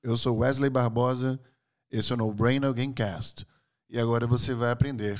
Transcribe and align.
Eu 0.00 0.16
sou 0.16 0.38
Wesley 0.38 0.70
Barbosa, 0.70 1.40
esse 1.90 2.12
é 2.12 2.14
o 2.14 2.18
No 2.18 2.32
Brain 2.32 2.60
No 2.60 2.72
Gamecast. 2.72 3.44
E 3.90 3.98
agora 3.98 4.28
você 4.28 4.54
vai 4.54 4.70
aprender 4.70 5.18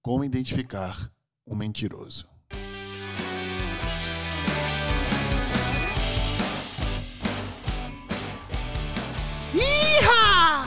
como 0.00 0.22
identificar 0.22 1.10
um 1.44 1.56
mentiroso. 1.56 2.24
Iha! 9.52 10.66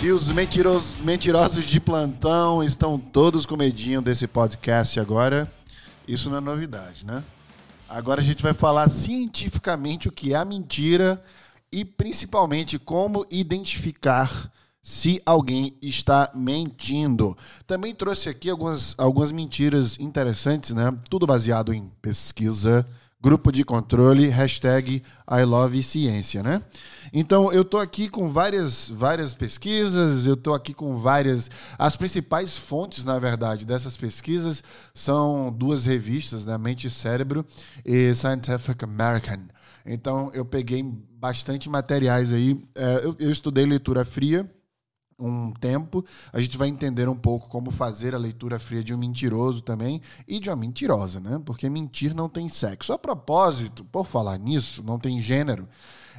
Que 0.00 0.10
os 0.10 0.32
mentirosos, 0.32 1.02
mentirosos 1.02 1.66
de 1.66 1.78
plantão 1.78 2.64
estão 2.64 2.98
todos 2.98 3.44
com 3.44 3.54
medinho 3.54 4.00
desse 4.00 4.26
podcast 4.26 4.98
agora. 4.98 5.52
Isso 6.08 6.30
não 6.30 6.38
é 6.38 6.40
novidade, 6.40 7.04
né? 7.04 7.22
Agora 7.86 8.22
a 8.22 8.24
gente 8.24 8.42
vai 8.42 8.54
falar 8.54 8.88
cientificamente 8.88 10.08
o 10.08 10.12
que 10.12 10.32
é 10.32 10.36
a 10.36 10.44
mentira 10.44 11.22
e 11.76 11.84
principalmente 11.84 12.78
como 12.78 13.26
identificar 13.30 14.50
se 14.82 15.20
alguém 15.26 15.76
está 15.82 16.30
mentindo. 16.34 17.36
Também 17.66 17.94
trouxe 17.94 18.30
aqui 18.30 18.48
algumas, 18.48 18.94
algumas 18.96 19.30
mentiras 19.30 20.00
interessantes, 20.00 20.70
né? 20.70 20.90
Tudo 21.10 21.26
baseado 21.26 21.74
em 21.74 21.92
pesquisa, 22.00 22.86
grupo 23.20 23.52
de 23.52 23.62
controle, 23.62 24.26
hashtag 24.28 25.02
I 25.30 25.44
love 25.44 25.82
ciência, 25.82 26.42
né? 26.42 26.62
Então 27.12 27.52
eu 27.52 27.62
tô 27.62 27.76
aqui 27.76 28.08
com 28.08 28.30
várias, 28.30 28.88
várias 28.88 29.34
pesquisas, 29.34 30.26
eu 30.26 30.34
tô 30.34 30.54
aqui 30.54 30.72
com 30.72 30.96
várias. 30.96 31.50
As 31.78 31.94
principais 31.94 32.56
fontes, 32.56 33.04
na 33.04 33.18
verdade, 33.18 33.66
dessas 33.66 33.98
pesquisas 33.98 34.62
são 34.94 35.52
duas 35.52 35.84
revistas, 35.84 36.46
né? 36.46 36.56
Mente 36.56 36.86
e 36.86 36.90
Cérebro 36.90 37.44
e 37.84 38.14
Scientific 38.14 38.82
American. 38.82 39.40
Então 39.86 40.30
eu 40.34 40.44
peguei 40.44 40.82
bastante 40.82 41.68
materiais 41.68 42.32
aí. 42.32 42.62
É, 42.74 43.04
eu, 43.04 43.16
eu 43.18 43.30
estudei 43.30 43.64
leitura 43.64 44.04
fria 44.04 44.50
um 45.18 45.52
tempo, 45.52 46.04
a 46.32 46.40
gente 46.40 46.58
vai 46.58 46.68
entender 46.68 47.08
um 47.08 47.16
pouco 47.16 47.48
como 47.48 47.70
fazer 47.70 48.14
a 48.14 48.18
leitura 48.18 48.58
fria 48.58 48.84
de 48.84 48.92
um 48.92 48.98
mentiroso 48.98 49.62
também 49.62 50.00
e 50.28 50.38
de 50.38 50.50
uma 50.50 50.56
mentirosa, 50.56 51.20
né? 51.20 51.40
Porque 51.44 51.68
mentir 51.70 52.14
não 52.14 52.28
tem 52.28 52.48
sexo. 52.48 52.92
A 52.92 52.98
propósito, 52.98 53.84
por 53.84 54.04
falar 54.04 54.38
nisso, 54.38 54.82
não 54.82 54.98
tem 54.98 55.20
gênero. 55.20 55.66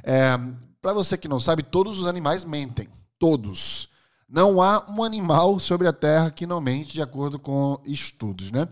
É, 0.03 0.37
Para 0.81 0.93
você 0.93 1.17
que 1.17 1.27
não 1.27 1.39
sabe, 1.39 1.63
todos 1.63 1.99
os 1.99 2.07
animais 2.07 2.43
mentem. 2.43 2.87
Todos. 3.19 3.89
Não 4.27 4.61
há 4.61 4.85
um 4.89 5.03
animal 5.03 5.59
sobre 5.59 5.87
a 5.87 5.93
Terra 5.93 6.31
que 6.31 6.45
não 6.45 6.59
mente, 6.59 6.93
de 6.93 7.01
acordo 7.01 7.39
com 7.39 7.79
estudos, 7.85 8.51
né? 8.51 8.67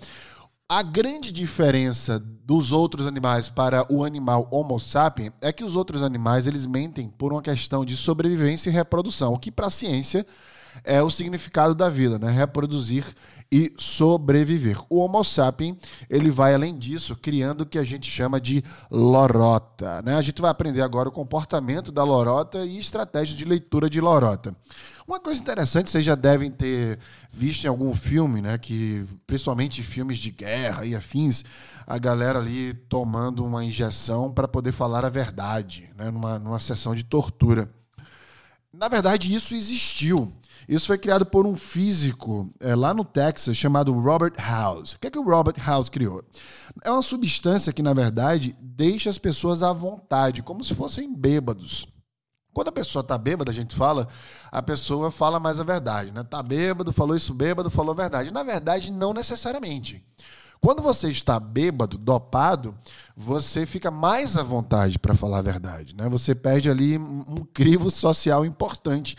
A 0.68 0.82
grande 0.82 1.32
diferença 1.32 2.18
dos 2.18 2.72
outros 2.72 3.06
animais 3.06 3.48
para 3.48 3.86
o 3.88 4.04
animal 4.04 4.48
Homo 4.52 4.80
sapiens 4.80 5.32
é 5.40 5.54
que 5.54 5.64
os 5.64 5.76
outros 5.76 6.02
animais 6.02 6.48
eles 6.48 6.66
mentem 6.66 7.08
por 7.08 7.32
uma 7.32 7.42
questão 7.44 7.86
de 7.86 7.96
sobrevivência 7.96 8.72
e 8.72 8.74
reprodução, 8.74 9.34
o 9.34 9.38
que 9.38 9.52
para 9.52 9.68
a 9.68 9.70
ciência 9.70 10.26
é 10.84 11.02
o 11.02 11.10
significado 11.10 11.74
da 11.74 11.90
vida, 11.90 12.20
né? 12.20 12.32
Reproduzir 12.32 13.06
e 13.52 13.74
sobreviver. 13.78 14.80
O 14.90 15.00
Homo 15.00 15.24
sapiens, 15.24 15.78
ele 16.10 16.32
vai 16.32 16.54
além 16.54 16.78
disso, 16.78 17.16
criando 17.16 17.62
o 17.62 17.66
que 17.66 17.78
a 17.78 17.84
gente 17.84 18.10
chama 18.10 18.40
de 18.40 18.64
lorota, 18.90 20.02
né? 20.02 20.16
A 20.16 20.22
gente 20.22 20.42
vai 20.42 20.52
aprender 20.52 20.82
agora 20.82 21.10
o 21.10 21.12
comportamento 21.12 21.92
da 21.92 22.04
lorota 22.04 22.66
e 22.66 22.80
estratégias 22.80 23.38
de 23.38 23.46
leitura 23.46 23.90
de 23.90 24.02
lorota. 24.02 24.56
Uma 25.08 25.20
coisa 25.20 25.40
interessante, 25.40 25.92
vocês 25.92 26.04
já 26.04 26.16
devem 26.16 26.50
ter 26.50 26.98
visto 27.32 27.66
em 27.66 27.68
algum 27.68 27.94
filme, 27.94 28.42
né, 28.42 28.58
que 28.58 29.06
principalmente 29.28 29.84
filmes 29.84 30.18
de 30.18 30.32
guerra 30.32 30.84
e 30.84 30.96
afins, 30.96 31.44
a 31.86 32.00
galera 32.00 32.40
ali 32.40 32.74
tomando 32.74 33.46
uma 33.46 33.64
injeção 33.64 34.34
para 34.34 34.48
poder 34.48 34.72
falar 34.72 35.06
a 35.06 35.10
verdade, 35.10 35.92
né, 35.96 36.10
numa, 36.10 36.40
numa 36.40 36.60
sessão 36.60 36.96
de 36.96 37.04
tortura. 37.04 37.70
Na 38.74 38.88
verdade, 38.88 39.34
isso 39.34 39.56
existiu. 39.56 40.34
Isso 40.68 40.88
foi 40.88 40.98
criado 40.98 41.26
por 41.26 41.46
um 41.46 41.56
físico 41.56 42.50
é, 42.60 42.76
lá 42.76 42.94
no 42.94 43.06
Texas 43.06 43.56
chamado 43.56 43.94
Robert 43.94 44.34
House. 44.38 44.94
O 44.94 45.00
que, 45.00 45.08
é 45.08 45.12
que 45.12 45.20
o 45.20 45.24
Robert 45.24 45.56
House 45.64 45.90
criou? 45.90 46.24
É 46.84 46.90
uma 46.90 47.02
substância 47.02 47.72
que, 47.72 47.84
na 47.84 47.94
verdade, 47.94 48.56
deixa 48.60 49.10
as 49.10 49.18
pessoas 49.18 49.62
à 49.62 49.72
vontade, 49.72 50.42
como 50.42 50.64
se 50.64 50.74
fossem 50.74 51.14
bêbados. 51.14 51.88
Quando 52.54 52.70
a 52.70 52.72
pessoa 52.72 53.02
está 53.02 53.18
bêbada, 53.18 53.52
a 53.52 53.54
gente 53.54 53.76
fala, 53.76 54.08
a 54.50 54.62
pessoa 54.62 55.12
fala 55.12 55.42
mais 55.42 55.60
a 55.60 55.64
verdade, 55.64 56.14
né? 56.14 56.24
Tá 56.24 56.42
bêbado, 56.42 56.94
falou 56.94 57.16
isso 57.16 57.34
bêbado, 57.34 57.70
falou 57.70 57.92
a 57.92 57.96
verdade. 57.96 58.32
Na 58.32 58.44
verdade, 58.44 58.92
não 58.92 59.14
necessariamente. 59.14 60.02
Quando 60.62 60.82
você 60.82 61.10
está 61.10 61.40
bêbado, 61.40 61.98
dopado, 61.98 62.76
você 63.16 63.66
fica 63.66 63.92
mais 63.92 64.36
à 64.36 64.44
vontade 64.44 64.98
para 64.98 65.14
falar 65.14 65.40
a 65.40 65.44
verdade. 65.44 65.96
Né? 65.96 66.10
Você 66.10 66.34
perde 66.34 66.70
ali 66.70 66.98
um 66.98 67.46
crivo 67.54 67.90
social 67.90 68.46
importante. 68.46 69.16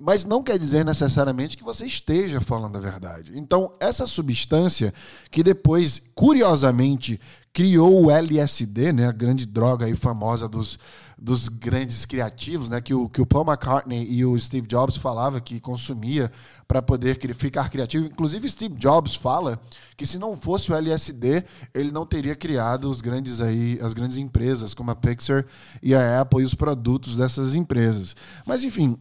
Mas 0.00 0.24
não 0.24 0.42
quer 0.42 0.58
dizer 0.58 0.84
necessariamente 0.84 1.56
que 1.56 1.64
você 1.64 1.86
esteja 1.86 2.40
falando 2.40 2.76
a 2.76 2.80
verdade. 2.80 3.32
Então, 3.34 3.72
essa 3.80 4.06
substância, 4.06 4.92
que 5.30 5.42
depois, 5.42 6.02
curiosamente, 6.14 7.20
criou 7.52 8.04
o 8.04 8.10
LSD, 8.10 8.92
né? 8.92 9.08
a 9.08 9.12
grande 9.12 9.46
droga 9.46 9.86
aí 9.86 9.94
famosa 9.94 10.48
dos 10.48 10.78
dos 11.18 11.48
grandes 11.48 12.06
criativos, 12.06 12.68
né? 12.68 12.80
Que 12.80 12.94
o, 12.94 13.08
que 13.08 13.20
o 13.20 13.26
Paul 13.26 13.44
McCartney 13.44 14.06
e 14.08 14.24
o 14.24 14.38
Steve 14.38 14.66
Jobs 14.66 14.96
falavam 14.96 15.40
que 15.40 15.58
consumia 15.58 16.30
para 16.66 16.80
poder 16.80 17.18
ficar 17.34 17.68
criativo. 17.68 18.06
Inclusive, 18.06 18.48
Steve 18.48 18.74
Jobs 18.76 19.14
fala 19.14 19.60
que 19.96 20.06
se 20.06 20.18
não 20.18 20.36
fosse 20.36 20.70
o 20.70 20.74
LSD, 20.76 21.44
ele 21.74 21.90
não 21.90 22.06
teria 22.06 22.36
criado 22.36 22.88
os 22.88 23.00
grandes 23.00 23.40
aí, 23.40 23.78
as 23.82 23.94
grandes 23.94 24.16
empresas 24.16 24.74
como 24.74 24.90
a 24.90 24.94
Pixar 24.94 25.44
e 25.82 25.94
a 25.94 26.20
Apple 26.20 26.42
e 26.42 26.44
os 26.44 26.54
produtos 26.54 27.16
dessas 27.16 27.54
empresas. 27.54 28.14
Mas 28.46 28.62
enfim, 28.62 28.96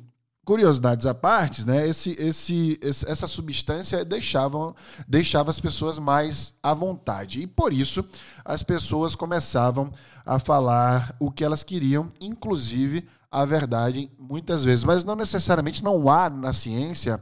curiosidades 0.47 1.05
à 1.05 1.13
parte, 1.13 1.67
né, 1.67 1.85
esse, 1.89 2.11
esse, 2.17 2.79
essa 2.81 3.27
substância 3.27 4.05
deixava, 4.05 4.73
deixava 5.05 5.49
as 5.49 5.59
pessoas 5.59 5.99
mais 5.99 6.53
à 6.63 6.73
vontade. 6.73 7.41
E 7.41 7.47
por 7.47 7.73
isso 7.73 8.01
as 8.45 8.63
pessoas 8.63 9.13
começavam 9.13 9.91
a 10.25 10.39
falar 10.39 11.13
o 11.19 11.29
que 11.29 11.43
elas 11.43 11.63
queriam, 11.63 12.09
inclusive 12.21 13.05
a 13.29 13.43
verdade, 13.43 14.09
muitas 14.17 14.63
vezes. 14.63 14.85
Mas 14.85 15.03
não 15.03 15.17
necessariamente 15.17 15.83
não 15.83 16.09
há 16.09 16.29
na 16.29 16.53
ciência 16.53 17.21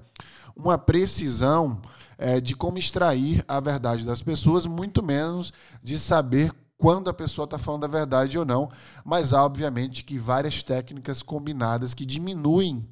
uma 0.56 0.78
precisão 0.78 1.82
é, 2.20 2.40
de 2.40 2.56
como 2.56 2.78
extrair 2.78 3.44
a 3.48 3.60
verdade 3.60 4.06
das 4.06 4.22
pessoas, 4.22 4.68
muito 4.68 5.02
menos 5.02 5.52
de 5.82 5.98
saber 5.98 6.54
quando 6.78 7.10
a 7.10 7.14
pessoa 7.14 7.46
está 7.46 7.58
falando 7.58 7.86
a 7.86 7.88
verdade 7.88 8.38
ou 8.38 8.46
não. 8.46 8.70
Mas 9.04 9.34
há, 9.34 9.44
obviamente, 9.44 10.04
que 10.04 10.20
várias 10.20 10.62
técnicas 10.62 11.24
combinadas 11.24 11.96
que 11.96 12.06
diminuem 12.06 12.88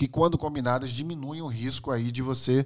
que 0.00 0.08
quando 0.08 0.38
combinadas 0.38 0.88
diminuem 0.88 1.42
o 1.42 1.46
risco 1.46 1.90
aí 1.90 2.10
de 2.10 2.22
você 2.22 2.64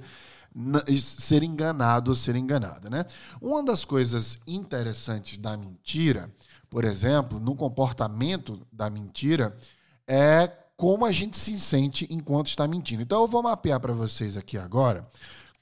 ser 0.88 1.42
enganado 1.42 2.12
ou 2.12 2.14
ser 2.14 2.36
enganada, 2.36 2.88
né? 2.88 3.04
Uma 3.42 3.60
das 3.60 3.84
coisas 3.84 4.38
interessantes 4.46 5.36
da 5.36 5.56
mentira, 5.56 6.32
por 6.70 6.84
exemplo, 6.84 7.40
no 7.40 7.56
comportamento 7.56 8.64
da 8.72 8.88
mentira, 8.88 9.58
é 10.06 10.48
como 10.76 11.04
a 11.04 11.10
gente 11.10 11.36
se 11.36 11.58
sente 11.58 12.06
enquanto 12.08 12.46
está 12.46 12.68
mentindo. 12.68 13.02
Então 13.02 13.22
eu 13.22 13.26
vou 13.26 13.42
mapear 13.42 13.80
para 13.80 13.92
vocês 13.92 14.36
aqui 14.36 14.56
agora 14.56 15.04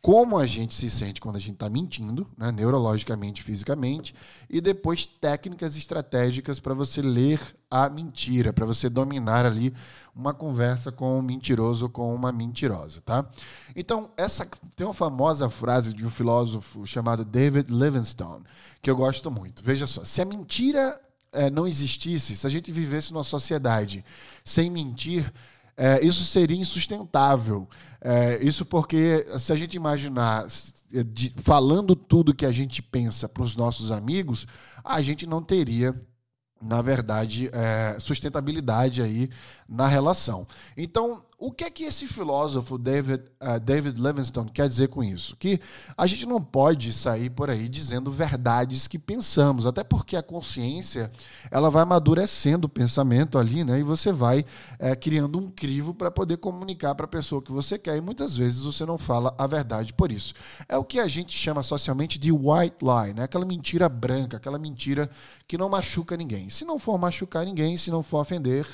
como 0.03 0.37
a 0.37 0.45
gente 0.45 0.75
se 0.75 0.91
sente 0.91 1.21
quando 1.21 1.37
a 1.37 1.39
gente 1.39 1.55
está 1.55 1.71
mentindo, 1.71 2.27
né, 2.37 2.51
neurologicamente, 2.51 3.41
fisicamente, 3.41 4.13
e 4.51 4.61
depois 4.61 5.07
técnicas 5.07 5.77
estratégicas 5.77 6.59
para 6.59 6.75
você 6.75 7.01
ler 7.01 7.41
a 7.71 7.89
mentira, 7.89 8.53
para 8.53 8.67
você 8.67 8.91
dominar 8.91 9.47
ali 9.47 9.73
uma 10.13 10.35
conversa 10.35 10.91
com 10.91 11.21
um 11.21 11.23
mentiroso 11.23 11.85
ou 11.85 11.89
com 11.89 12.13
uma 12.13 12.33
mentirosa, 12.33 13.01
tá? 13.01 13.25
Então, 13.77 14.11
essa 14.17 14.45
tem 14.75 14.85
uma 14.85 14.93
famosa 14.93 15.49
frase 15.49 15.95
de 15.95 16.05
um 16.05 16.11
filósofo 16.11 16.85
chamado 16.85 17.25
David 17.25 17.73
Livingstone, 17.73 18.45
que 18.83 18.91
eu 18.91 18.97
gosto 18.97 19.31
muito. 19.31 19.63
Veja 19.63 19.87
só, 19.87 20.05
se 20.05 20.21
a 20.21 20.25
mentira 20.25 21.01
é, 21.33 21.49
não 21.49 21.67
existisse, 21.67 22.37
se 22.37 22.47
a 22.47 22.51
gente 22.51 22.73
vivesse 22.73 23.13
numa 23.13 23.25
sociedade 23.25 24.05
sem 24.45 24.69
mentir, 24.69 25.33
é, 25.77 26.05
isso 26.05 26.25
seria 26.25 26.57
insustentável. 26.57 27.69
É, 28.01 28.43
isso 28.43 28.65
porque, 28.65 29.27
se 29.39 29.53
a 29.53 29.57
gente 29.57 29.75
imaginar 29.75 30.47
de, 31.07 31.33
falando 31.39 31.97
tudo 31.97 32.35
que 32.35 32.45
a 32.45 32.53
gente 32.53 32.83
pensa 32.83 33.29
para 33.29 33.43
os 33.43 33.57
nossos 33.57 33.91
amigos, 33.91 34.47
a 34.85 35.01
gente 35.01 35.27
não 35.27 35.43
teria 35.43 35.95
na 36.63 36.81
verdade, 36.81 37.51
é, 37.53 37.97
sustentabilidade 37.99 39.03
aí 39.03 39.29
na 39.69 39.89
relação. 39.89 40.47
Então, 40.77 41.25
o 41.45 41.51
que 41.51 41.65
é 41.65 41.71
que 41.71 41.83
esse 41.83 42.07
filósofo 42.07 42.79
David, 42.79 43.25
uh, 43.41 43.59
David 43.59 44.01
Livingstone 44.01 44.49
quer 44.49 44.69
dizer 44.69 44.87
com 44.87 45.03
isso? 45.03 45.37
Que 45.37 45.59
a 45.99 46.07
gente 46.07 46.25
não 46.25 46.41
pode 46.41 46.93
sair 46.93 47.31
por 47.31 47.51
aí 47.51 47.69
dizendo 47.69 48.13
verdades 48.13 48.87
que 48.87 48.97
pensamos, 48.97 49.67
até 49.67 49.83
porque 49.83 50.17
a 50.17 50.23
consciência 50.23 51.11
ela 51.51 51.69
vai 51.69 51.83
amadurecendo 51.83 52.67
o 52.67 52.69
pensamento 52.69 53.41
ali, 53.41 53.65
né? 53.65 53.81
E 53.81 53.83
você 53.83 54.13
vai 54.13 54.45
é, 54.79 54.95
criando 54.95 55.37
um 55.37 55.51
crivo 55.51 55.93
para 55.93 56.13
poder 56.13 56.37
comunicar 56.37 56.95
para 56.95 57.07
a 57.07 57.09
pessoa 57.09 57.43
que 57.43 57.51
você 57.51 57.77
quer. 57.77 57.97
E 57.97 58.01
muitas 58.01 58.37
vezes 58.37 58.63
você 58.63 58.87
não 58.87 58.97
fala 58.97 59.35
a 59.37 59.45
verdade 59.45 59.93
por 59.93 60.13
isso. 60.13 60.35
É 60.69 60.79
o 60.79 60.85
que 60.85 61.01
a 61.01 61.09
gente 61.09 61.37
chama 61.37 61.65
socialmente 61.65 62.21
de 62.21 62.31
white 62.31 62.77
lie, 62.81 63.15
né? 63.15 63.25
Aquela 63.25 63.45
mentira 63.45 63.89
branca, 63.89 64.37
aquela 64.37 64.61
mentira 64.61 65.11
que 65.49 65.59
não 65.59 65.69
machuca 65.69 66.17
ninguém. 66.17 66.49
Se 66.51 66.65
não 66.65 66.79
for 66.79 66.97
machucar 66.97 67.45
ninguém, 67.45 67.77
se 67.77 67.91
não 67.91 68.01
for 68.01 68.21
ofender 68.21 68.65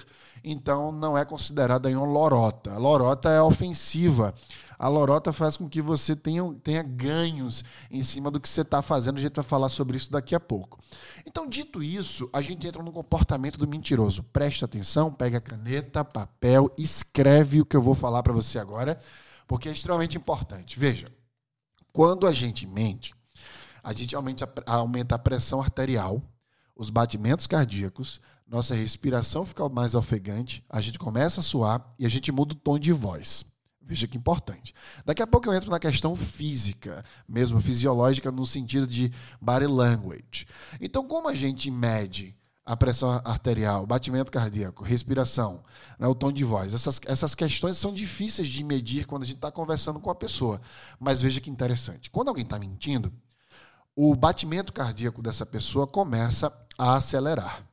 então 0.44 0.92
não 0.92 1.16
é 1.16 1.24
considerada 1.24 1.88
uma 1.88 2.06
lorota. 2.06 2.57
A 2.66 2.78
lorota 2.78 3.28
é 3.30 3.40
ofensiva. 3.40 4.34
A 4.78 4.86
lorota 4.86 5.32
faz 5.32 5.56
com 5.56 5.68
que 5.68 5.82
você 5.82 6.14
tenha, 6.14 6.42
tenha 6.62 6.82
ganhos 6.82 7.64
em 7.90 8.02
cima 8.02 8.30
do 8.30 8.38
que 8.38 8.48
você 8.48 8.60
está 8.60 8.80
fazendo. 8.80 9.18
A 9.18 9.20
gente 9.20 9.34
vai 9.34 9.44
falar 9.44 9.68
sobre 9.68 9.96
isso 9.96 10.10
daqui 10.10 10.34
a 10.34 10.40
pouco. 10.40 10.78
Então, 11.26 11.48
dito 11.48 11.82
isso, 11.82 12.30
a 12.32 12.40
gente 12.40 12.66
entra 12.66 12.82
no 12.82 12.92
comportamento 12.92 13.58
do 13.58 13.66
mentiroso. 13.66 14.22
Preste 14.22 14.64
atenção, 14.64 15.12
pega 15.12 15.40
caneta, 15.40 16.04
papel, 16.04 16.70
escreve 16.78 17.60
o 17.60 17.66
que 17.66 17.76
eu 17.76 17.82
vou 17.82 17.94
falar 17.94 18.22
para 18.22 18.32
você 18.32 18.58
agora, 18.58 19.00
porque 19.48 19.68
é 19.68 19.72
extremamente 19.72 20.16
importante. 20.16 20.78
Veja, 20.78 21.10
quando 21.92 22.26
a 22.26 22.32
gente 22.32 22.64
mente, 22.64 23.12
a 23.82 23.92
gente 23.92 24.14
aumenta, 24.14 24.48
aumenta 24.64 25.16
a 25.16 25.18
pressão 25.18 25.60
arterial, 25.60 26.22
os 26.76 26.90
batimentos 26.90 27.48
cardíacos, 27.48 28.20
nossa 28.48 28.74
respiração 28.74 29.44
fica 29.44 29.68
mais 29.68 29.94
ofegante, 29.94 30.64
a 30.68 30.80
gente 30.80 30.98
começa 30.98 31.40
a 31.40 31.42
suar 31.42 31.94
e 31.98 32.06
a 32.06 32.08
gente 32.08 32.32
muda 32.32 32.54
o 32.54 32.56
tom 32.56 32.78
de 32.78 32.92
voz. 32.92 33.44
Veja 33.80 34.06
que 34.06 34.18
importante. 34.18 34.74
Daqui 35.04 35.22
a 35.22 35.26
pouco 35.26 35.48
eu 35.48 35.54
entro 35.54 35.70
na 35.70 35.78
questão 35.78 36.14
física, 36.14 37.04
mesmo 37.26 37.60
fisiológica, 37.60 38.30
no 38.30 38.44
sentido 38.44 38.86
de 38.86 39.12
body 39.40 39.66
language. 39.66 40.46
Então, 40.80 41.06
como 41.06 41.28
a 41.28 41.34
gente 41.34 41.70
mede 41.70 42.36
a 42.68 42.76
pressão 42.76 43.10
arterial, 43.24 43.86
batimento 43.86 44.30
cardíaco, 44.30 44.84
respiração, 44.84 45.64
né, 45.98 46.06
o 46.06 46.14
tom 46.14 46.30
de 46.30 46.44
voz. 46.44 46.74
Essas, 46.74 47.00
essas 47.06 47.34
questões 47.34 47.78
são 47.78 47.94
difíceis 47.94 48.46
de 48.46 48.62
medir 48.62 49.06
quando 49.06 49.22
a 49.22 49.26
gente 49.26 49.36
está 49.36 49.50
conversando 49.50 49.98
com 49.98 50.10
a 50.10 50.14
pessoa. 50.14 50.60
Mas 51.00 51.22
veja 51.22 51.40
que 51.40 51.48
interessante. 51.48 52.10
Quando 52.10 52.28
alguém 52.28 52.44
está 52.44 52.58
mentindo, 52.58 53.10
o 53.96 54.14
batimento 54.14 54.70
cardíaco 54.70 55.22
dessa 55.22 55.46
pessoa 55.46 55.86
começa 55.86 56.52
a 56.76 56.96
acelerar. 56.96 57.67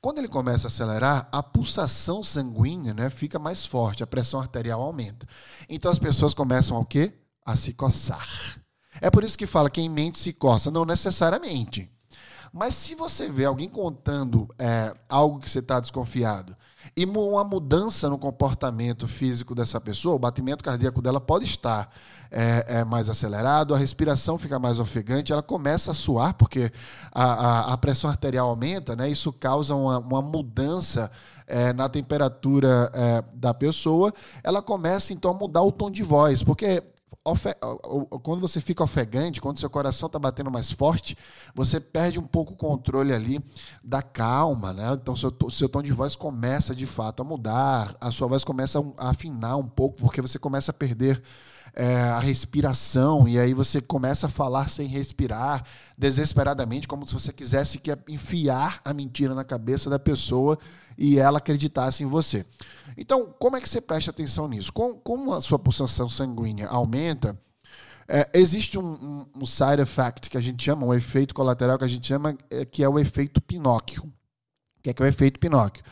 Quando 0.00 0.18
ele 0.18 0.28
começa 0.28 0.66
a 0.66 0.68
acelerar, 0.68 1.28
a 1.30 1.42
pulsação 1.42 2.22
sanguínea 2.22 2.92
né, 2.92 3.10
fica 3.10 3.38
mais 3.38 3.64
forte, 3.64 4.02
a 4.02 4.06
pressão 4.06 4.40
arterial 4.40 4.82
aumenta. 4.82 5.26
Então 5.68 5.90
as 5.90 5.98
pessoas 5.98 6.34
começam 6.34 6.78
a 6.78 6.84
quê? 6.84 7.12
A 7.44 7.56
se 7.56 7.72
coçar. 7.72 8.26
É 9.00 9.10
por 9.10 9.24
isso 9.24 9.36
que 9.36 9.46
fala 9.46 9.70
quem 9.70 9.88
mente 9.88 10.18
se 10.18 10.32
coça. 10.32 10.70
Não 10.70 10.84
necessariamente. 10.84 11.93
Mas 12.56 12.76
se 12.76 12.94
você 12.94 13.28
vê 13.28 13.46
alguém 13.46 13.68
contando 13.68 14.46
é, 14.56 14.94
algo 15.08 15.40
que 15.40 15.50
você 15.50 15.58
está 15.58 15.80
desconfiado 15.80 16.56
e 16.96 17.04
uma 17.04 17.42
mudança 17.42 18.08
no 18.08 18.16
comportamento 18.16 19.08
físico 19.08 19.56
dessa 19.56 19.80
pessoa, 19.80 20.14
o 20.14 20.20
batimento 20.20 20.62
cardíaco 20.62 21.02
dela 21.02 21.20
pode 21.20 21.46
estar 21.46 21.90
é, 22.30 22.64
é 22.68 22.84
mais 22.84 23.08
acelerado, 23.10 23.74
a 23.74 23.78
respiração 23.78 24.38
fica 24.38 24.56
mais 24.56 24.78
ofegante, 24.78 25.32
ela 25.32 25.42
começa 25.42 25.90
a 25.90 25.94
suar 25.94 26.34
porque 26.34 26.70
a, 27.12 27.24
a, 27.24 27.72
a 27.72 27.76
pressão 27.76 28.08
arterial 28.08 28.48
aumenta, 28.48 28.94
né? 28.94 29.10
Isso 29.10 29.32
causa 29.32 29.74
uma, 29.74 29.98
uma 29.98 30.22
mudança 30.22 31.10
é, 31.48 31.72
na 31.72 31.88
temperatura 31.88 32.88
é, 32.94 33.24
da 33.34 33.52
pessoa, 33.52 34.12
ela 34.44 34.62
começa 34.62 35.12
então 35.12 35.32
a 35.32 35.34
mudar 35.34 35.62
o 35.62 35.72
tom 35.72 35.90
de 35.90 36.04
voz, 36.04 36.44
porque 36.44 36.84
quando 38.22 38.40
você 38.40 38.60
fica 38.60 38.82
ofegante, 38.82 39.40
quando 39.40 39.58
seu 39.58 39.70
coração 39.70 40.06
está 40.06 40.18
batendo 40.18 40.50
mais 40.50 40.70
forte, 40.70 41.16
você 41.54 41.78
perde 41.80 42.18
um 42.18 42.26
pouco 42.26 42.54
o 42.54 42.56
controle 42.56 43.12
ali 43.12 43.44
da 43.82 44.02
calma, 44.02 44.72
né? 44.72 44.92
Então 44.92 45.16
seu, 45.16 45.32
seu 45.50 45.68
tom 45.68 45.82
de 45.82 45.92
voz 45.92 46.16
começa 46.16 46.74
de 46.74 46.86
fato 46.86 47.22
a 47.22 47.24
mudar, 47.24 47.94
a 48.00 48.10
sua 48.10 48.28
voz 48.28 48.44
começa 48.44 48.78
a 48.98 49.10
afinar 49.10 49.56
um 49.56 49.68
pouco, 49.68 49.98
porque 49.98 50.22
você 50.22 50.38
começa 50.38 50.70
a 50.70 50.74
perder 50.74 51.22
é, 51.74 51.96
a 51.96 52.20
respiração, 52.20 53.26
e 53.26 53.38
aí 53.38 53.52
você 53.52 53.80
começa 53.80 54.26
a 54.26 54.30
falar 54.30 54.68
sem 54.68 54.86
respirar, 54.86 55.64
desesperadamente, 55.98 56.86
como 56.86 57.06
se 57.06 57.14
você 57.14 57.32
quisesse 57.32 57.78
que 57.78 57.90
enfiar 58.08 58.80
a 58.84 58.94
mentira 58.94 59.34
na 59.34 59.44
cabeça 59.44 59.90
da 59.90 59.98
pessoa 59.98 60.58
e 60.96 61.18
ela 61.18 61.38
acreditasse 61.38 62.04
em 62.04 62.06
você. 62.06 62.46
Então, 62.96 63.34
como 63.38 63.56
é 63.56 63.60
que 63.60 63.68
você 63.68 63.80
presta 63.80 64.12
atenção 64.12 64.46
nisso? 64.46 64.72
Com, 64.72 64.94
como 64.94 65.32
a 65.32 65.40
sua 65.40 65.58
pulsação 65.58 66.08
sanguínea 66.08 66.68
aumenta, 66.68 67.03
é, 68.06 68.28
existe 68.34 68.78
um, 68.78 68.84
um, 68.84 69.26
um, 69.42 69.46
side 69.46 69.80
effect 69.80 70.28
que 70.28 70.36
a 70.36 70.40
gente 70.40 70.62
chama, 70.62 70.86
um 70.86 70.94
efeito 70.94 71.34
colateral 71.34 71.78
que 71.78 71.84
a 71.84 71.88
gente 71.88 72.06
chama, 72.06 72.36
é, 72.50 72.64
que 72.64 72.82
é 72.82 72.88
o 72.88 72.98
efeito 72.98 73.40
Pinóquio. 73.40 74.02
O 74.04 74.82
que 74.82 74.90
é, 74.90 74.92
que 74.92 75.02
é 75.02 75.06
o 75.06 75.08
efeito 75.08 75.40
Pinóquio? 75.40 75.82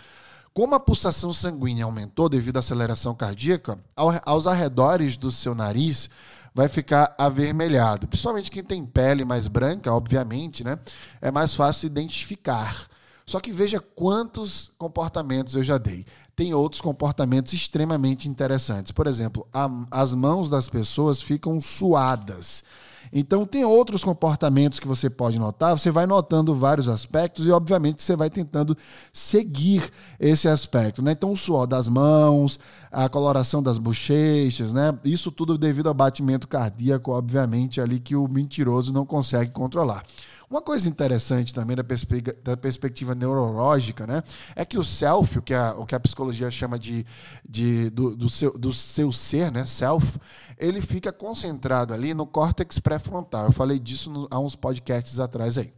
Como 0.53 0.75
a 0.75 0.81
pulsação 0.81 1.33
sanguínea 1.33 1.87
aumentou 1.87 2.29
devido 2.29 2.59
à 2.59 2.61
aceleração 2.61 3.15
cardíaca, 3.15 3.79
ao, 3.97 4.13
aos 4.25 4.47
arredores 4.47 5.17
do 5.17 5.31
seu 5.31 5.55
nariz 5.55 6.11
vai 6.55 6.69
ficar 6.69 7.15
avermelhado. 7.17 8.07
Principalmente 8.07 8.51
quem 8.51 8.63
tem 8.63 8.85
pele 8.85 9.25
mais 9.25 9.49
branca, 9.49 9.91
obviamente, 9.91 10.63
né? 10.63 10.79
É 11.21 11.31
mais 11.31 11.55
fácil 11.55 11.87
identificar. 11.87 12.87
Só 13.33 13.41
que 13.41 13.51
veja 13.51 13.81
quantos 13.81 14.71
comportamentos 14.77 15.57
eu 15.57 15.63
já 15.63 15.79
dei. 15.79 16.05
Tem 16.37 16.53
outros 16.53 16.83
comportamentos 16.83 17.55
extremamente 17.55 18.29
interessantes. 18.29 18.93
Por 18.93 19.07
exemplo, 19.07 19.49
a, 19.51 19.71
as 19.91 20.13
mãos 20.13 20.51
das 20.51 20.69
pessoas 20.69 21.23
ficam 21.23 21.59
suadas. 21.59 22.63
Então, 23.11 23.47
tem 23.47 23.65
outros 23.65 24.05
comportamentos 24.05 24.79
que 24.79 24.87
você 24.87 25.09
pode 25.09 25.39
notar. 25.39 25.79
Você 25.79 25.91
vai 25.91 26.05
notando 26.05 26.55
vários 26.55 26.89
aspectos 26.89 27.47
e, 27.47 27.51
obviamente, 27.51 28.03
você 28.03 28.15
vai 28.15 28.29
tentando 28.29 28.77
seguir 29.11 29.91
esse 30.21 30.47
aspecto. 30.47 31.01
Né? 31.01 31.13
Então, 31.13 31.33
o 31.33 31.37
suor 31.37 31.67
das 31.67 31.89
mãos, 31.89 32.61
a 32.91 33.09
coloração 33.09 33.63
das 33.63 33.79
bochechas, 33.79 34.75
né? 34.75 34.95
isso 35.07 35.33
tudo 35.33 35.57
devido 35.57 35.89
ao 35.89 35.95
batimento 35.95 36.47
cardíaco, 36.47 37.13
obviamente, 37.13 37.81
ali 37.81 37.99
que 37.99 38.15
o 38.15 38.29
mentiroso 38.29 38.93
não 38.93 39.07
consegue 39.07 39.53
controlar. 39.53 40.05
Uma 40.53 40.61
coisa 40.61 40.87
interessante 40.87 41.55
também 41.55 41.75
da, 41.75 41.83
perspe 41.83 42.21
da 42.21 42.55
perspectiva 42.59 43.15
neurológica, 43.15 44.07
né, 44.07 44.23
é 44.55 44.67
que 44.67 44.77
o 44.77 44.85
self, 44.85 45.39
o 45.39 45.41
que 45.41 45.55
a, 45.55 45.73
o 45.79 45.87
que 45.87 45.95
a 45.95 46.01
psicologia 46.01 46.51
chama 46.51 46.79
de, 46.79 47.07
de 47.43 47.89
do, 47.89 48.15
do, 48.15 48.29
seu, 48.29 48.53
do 48.53 48.71
seu 48.71 49.11
ser, 49.13 49.51
né, 49.51 49.65
self, 49.65 50.19
ele 50.59 50.83
fica 50.83 51.11
concentrado 51.11 51.95
ali 51.95 52.13
no 52.13 52.27
córtex 52.27 52.79
pré-frontal. 52.79 53.47
Eu 53.47 53.53
falei 53.53 53.79
disso 53.79 54.11
no, 54.11 54.29
há 54.31 54.39
uns 54.39 54.55
podcasts 54.55 55.19
atrás 55.19 55.57
aí. 55.57 55.73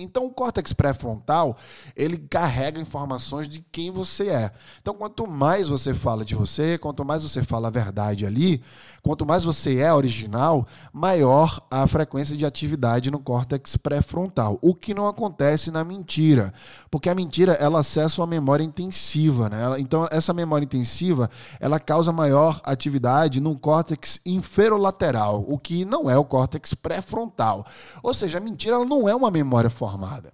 Então, 0.00 0.26
o 0.26 0.30
córtex 0.30 0.72
pré-frontal, 0.72 1.56
ele 1.96 2.16
carrega 2.16 2.80
informações 2.80 3.48
de 3.48 3.60
quem 3.72 3.90
você 3.90 4.28
é. 4.28 4.52
Então, 4.80 4.94
quanto 4.94 5.26
mais 5.26 5.66
você 5.66 5.92
fala 5.92 6.24
de 6.24 6.36
você, 6.36 6.78
quanto 6.78 7.04
mais 7.04 7.24
você 7.24 7.42
fala 7.42 7.66
a 7.66 7.70
verdade 7.70 8.24
ali, 8.24 8.62
quanto 9.02 9.26
mais 9.26 9.42
você 9.42 9.78
é 9.78 9.92
original, 9.92 10.64
maior 10.92 11.60
a 11.68 11.84
frequência 11.88 12.36
de 12.36 12.46
atividade 12.46 13.10
no 13.10 13.18
córtex 13.18 13.76
pré-frontal. 13.76 14.56
O 14.62 14.72
que 14.72 14.94
não 14.94 15.08
acontece 15.08 15.72
na 15.72 15.82
mentira, 15.82 16.54
porque 16.92 17.08
a 17.08 17.14
mentira, 17.14 17.54
ela 17.54 17.80
acessa 17.80 18.20
uma 18.20 18.26
memória 18.28 18.62
intensiva, 18.62 19.48
né? 19.48 19.80
Então, 19.80 20.06
essa 20.12 20.32
memória 20.32 20.64
intensiva, 20.64 21.28
ela 21.58 21.80
causa 21.80 22.12
maior 22.12 22.60
atividade 22.62 23.40
no 23.40 23.58
córtex 23.58 24.20
inferolateral, 24.24 25.44
o 25.48 25.58
que 25.58 25.84
não 25.84 26.08
é 26.08 26.16
o 26.16 26.24
córtex 26.24 26.72
pré-frontal. 26.72 27.66
Ou 28.00 28.14
seja, 28.14 28.38
a 28.38 28.40
mentira 28.40 28.76
ela 28.76 28.84
não 28.84 29.08
é 29.08 29.14
uma 29.14 29.30
memória 29.30 29.68
forte 29.68 29.87
formada. 29.88 30.32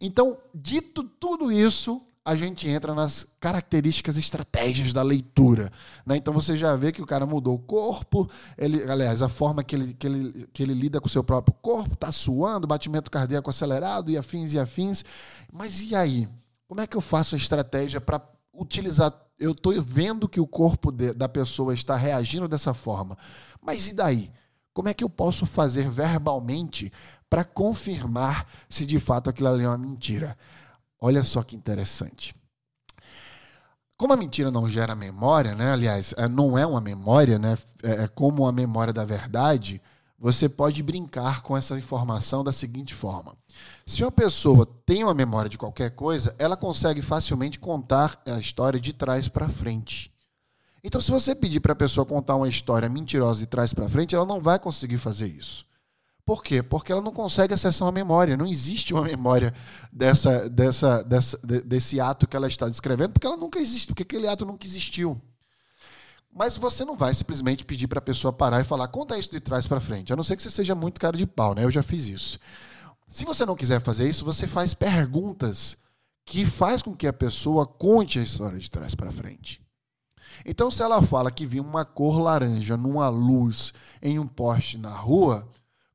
Então, 0.00 0.38
dito 0.54 1.02
tudo 1.02 1.50
isso, 1.50 2.00
a 2.24 2.34
gente 2.34 2.68
entra 2.68 2.94
nas 2.94 3.26
características 3.38 4.16
estratégias 4.16 4.92
da 4.92 5.02
leitura. 5.02 5.70
Né? 6.06 6.16
Então 6.16 6.32
você 6.32 6.56
já 6.56 6.74
vê 6.74 6.90
que 6.90 7.02
o 7.02 7.06
cara 7.06 7.26
mudou 7.26 7.54
o 7.54 7.58
corpo, 7.58 8.28
ele, 8.56 8.82
aliás, 8.90 9.20
a 9.20 9.28
forma 9.28 9.62
que 9.62 9.76
ele, 9.76 9.94
que 9.94 10.06
ele, 10.06 10.48
que 10.52 10.62
ele 10.62 10.72
lida 10.72 11.00
com 11.00 11.06
o 11.06 11.10
seu 11.10 11.22
próprio 11.22 11.54
corpo, 11.60 11.94
está 11.94 12.10
suando, 12.10 12.66
batimento 12.66 13.10
cardíaco 13.10 13.50
acelerado 13.50 14.10
e 14.10 14.16
afins 14.16 14.54
e 14.54 14.58
afins. 14.58 15.04
Mas 15.52 15.80
e 15.80 15.94
aí? 15.94 16.28
Como 16.66 16.80
é 16.80 16.86
que 16.86 16.96
eu 16.96 17.02
faço 17.02 17.34
a 17.34 17.38
estratégia 17.38 18.00
para 18.00 18.22
utilizar? 18.54 19.12
Eu 19.38 19.52
estou 19.52 19.74
vendo 19.82 20.28
que 20.28 20.40
o 20.40 20.46
corpo 20.46 20.90
de, 20.90 21.12
da 21.12 21.28
pessoa 21.28 21.74
está 21.74 21.94
reagindo 21.94 22.48
dessa 22.48 22.72
forma. 22.72 23.18
Mas 23.60 23.88
e 23.88 23.94
daí? 23.94 24.30
Como 24.72 24.88
é 24.88 24.94
que 24.94 25.04
eu 25.04 25.10
posso 25.10 25.44
fazer 25.46 25.88
verbalmente 25.90 26.90
para 27.34 27.42
confirmar 27.42 28.46
se 28.68 28.86
de 28.86 29.00
fato 29.00 29.28
aquilo 29.28 29.48
ali 29.48 29.64
é 29.64 29.68
uma 29.68 29.76
mentira. 29.76 30.38
Olha 31.00 31.24
só 31.24 31.42
que 31.42 31.56
interessante. 31.56 32.32
Como 33.98 34.12
a 34.12 34.16
mentira 34.16 34.52
não 34.52 34.70
gera 34.70 34.94
memória, 34.94 35.52
né? 35.52 35.72
aliás, 35.72 36.14
é, 36.16 36.28
não 36.28 36.56
é 36.56 36.64
uma 36.64 36.80
memória, 36.80 37.36
né? 37.36 37.58
É, 37.82 38.04
é 38.04 38.06
como 38.06 38.46
a 38.46 38.52
memória 38.52 38.92
da 38.92 39.04
verdade, 39.04 39.82
você 40.16 40.48
pode 40.48 40.80
brincar 40.80 41.42
com 41.42 41.56
essa 41.56 41.76
informação 41.76 42.44
da 42.44 42.52
seguinte 42.52 42.94
forma: 42.94 43.36
se 43.84 44.04
uma 44.04 44.12
pessoa 44.12 44.64
tem 44.86 45.02
uma 45.02 45.12
memória 45.12 45.48
de 45.48 45.58
qualquer 45.58 45.90
coisa, 45.90 46.36
ela 46.38 46.56
consegue 46.56 47.02
facilmente 47.02 47.58
contar 47.58 48.22
a 48.26 48.38
história 48.38 48.78
de 48.78 48.92
trás 48.92 49.26
para 49.26 49.48
frente. 49.48 50.08
Então, 50.84 51.00
se 51.00 51.10
você 51.10 51.34
pedir 51.34 51.58
para 51.58 51.72
a 51.72 51.76
pessoa 51.76 52.06
contar 52.06 52.36
uma 52.36 52.46
história 52.46 52.88
mentirosa 52.88 53.40
de 53.40 53.46
trás 53.46 53.74
para 53.74 53.88
frente, 53.88 54.14
ela 54.14 54.24
não 54.24 54.40
vai 54.40 54.56
conseguir 54.56 54.98
fazer 54.98 55.26
isso. 55.26 55.66
Por 56.24 56.42
quê? 56.42 56.62
Porque 56.62 56.90
ela 56.90 57.02
não 57.02 57.12
consegue 57.12 57.52
acessar 57.52 57.86
uma 57.86 57.92
memória. 57.92 58.36
Não 58.36 58.46
existe 58.46 58.94
uma 58.94 59.02
memória 59.02 59.52
dessa, 59.92 60.48
dessa, 60.48 61.02
dessa, 61.02 61.38
desse 61.38 62.00
ato 62.00 62.26
que 62.26 62.36
ela 62.36 62.48
está 62.48 62.68
descrevendo, 62.68 63.12
porque 63.12 63.26
ela 63.26 63.36
nunca 63.36 63.58
existe, 63.58 63.88
porque 63.88 64.04
aquele 64.04 64.26
ato 64.26 64.46
nunca 64.46 64.66
existiu. 64.66 65.20
Mas 66.32 66.56
você 66.56 66.84
não 66.84 66.96
vai 66.96 67.14
simplesmente 67.14 67.64
pedir 67.64 67.86
para 67.86 67.98
a 67.98 68.02
pessoa 68.02 68.32
parar 68.32 68.60
e 68.60 68.64
falar, 68.64 68.88
conta 68.88 69.18
isso 69.18 69.30
de 69.30 69.38
trás 69.38 69.66
para 69.66 69.80
frente. 69.80 70.12
A 70.12 70.16
não 70.16 70.22
ser 70.22 70.36
que 70.36 70.42
você 70.42 70.50
seja 70.50 70.74
muito 70.74 71.00
cara 71.00 71.16
de 71.16 71.26
pau, 71.26 71.54
né? 71.54 71.62
Eu 71.62 71.70
já 71.70 71.82
fiz 71.82 72.08
isso. 72.08 72.40
Se 73.08 73.24
você 73.24 73.44
não 73.44 73.54
quiser 73.54 73.80
fazer 73.80 74.08
isso, 74.08 74.24
você 74.24 74.46
faz 74.46 74.74
perguntas 74.74 75.76
que 76.24 76.46
faz 76.46 76.82
com 76.82 76.96
que 76.96 77.06
a 77.06 77.12
pessoa 77.12 77.66
conte 77.66 78.18
a 78.18 78.22
história 78.22 78.58
de 78.58 78.70
trás 78.70 78.94
para 78.94 79.12
frente. 79.12 79.62
Então, 80.44 80.70
se 80.70 80.82
ela 80.82 81.00
fala 81.02 81.30
que 81.30 81.46
viu 81.46 81.62
uma 81.62 81.84
cor 81.84 82.18
laranja 82.18 82.76
numa 82.76 83.08
luz 83.08 83.72
em 84.02 84.18
um 84.18 84.26
poste 84.26 84.78
na 84.78 84.90
rua, 84.90 85.46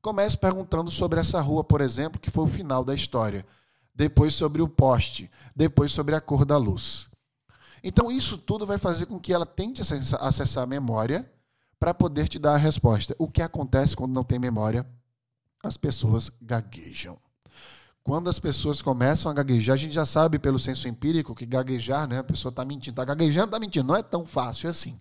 comece 0.02 0.36
perguntando 0.36 0.90
sobre 0.90 1.20
essa 1.20 1.40
rua, 1.40 1.62
por 1.62 1.80
exemplo, 1.80 2.20
que 2.20 2.30
foi 2.30 2.44
o 2.44 2.48
final 2.48 2.84
da 2.84 2.94
história. 2.94 3.46
Depois 3.94 4.34
sobre 4.34 4.62
o 4.62 4.68
poste, 4.68 5.30
depois 5.54 5.92
sobre 5.92 6.14
a 6.14 6.20
cor 6.20 6.44
da 6.44 6.56
luz. 6.56 7.10
Então, 7.82 8.10
isso 8.10 8.38
tudo 8.38 8.66
vai 8.66 8.78
fazer 8.78 9.06
com 9.06 9.18
que 9.18 9.32
ela 9.32 9.46
tente 9.46 9.82
acessar 9.82 10.64
a 10.64 10.66
memória 10.66 11.30
para 11.78 11.94
poder 11.94 12.28
te 12.28 12.38
dar 12.38 12.54
a 12.54 12.58
resposta. 12.58 13.14
O 13.18 13.28
que 13.28 13.42
acontece 13.42 13.96
quando 13.96 14.12
não 14.12 14.24
tem 14.24 14.38
memória? 14.38 14.86
As 15.62 15.76
pessoas 15.76 16.30
gaguejam. 16.40 17.18
Quando 18.02 18.28
as 18.30 18.38
pessoas 18.38 18.80
começam 18.80 19.30
a 19.30 19.34
gaguejar, 19.34 19.74
a 19.74 19.78
gente 19.78 19.94
já 19.94 20.06
sabe 20.06 20.38
pelo 20.38 20.58
senso 20.58 20.88
empírico 20.88 21.34
que 21.34 21.44
gaguejar, 21.44 22.08
né, 22.08 22.18
a 22.18 22.24
pessoa 22.24 22.50
está 22.50 22.64
mentindo. 22.64 22.92
Está 22.92 23.04
gaguejando, 23.04 23.46
está 23.46 23.58
mentindo. 23.58 23.86
Não 23.86 23.96
é 23.96 24.02
tão 24.02 24.24
fácil 24.24 24.68
assim. 24.68 24.98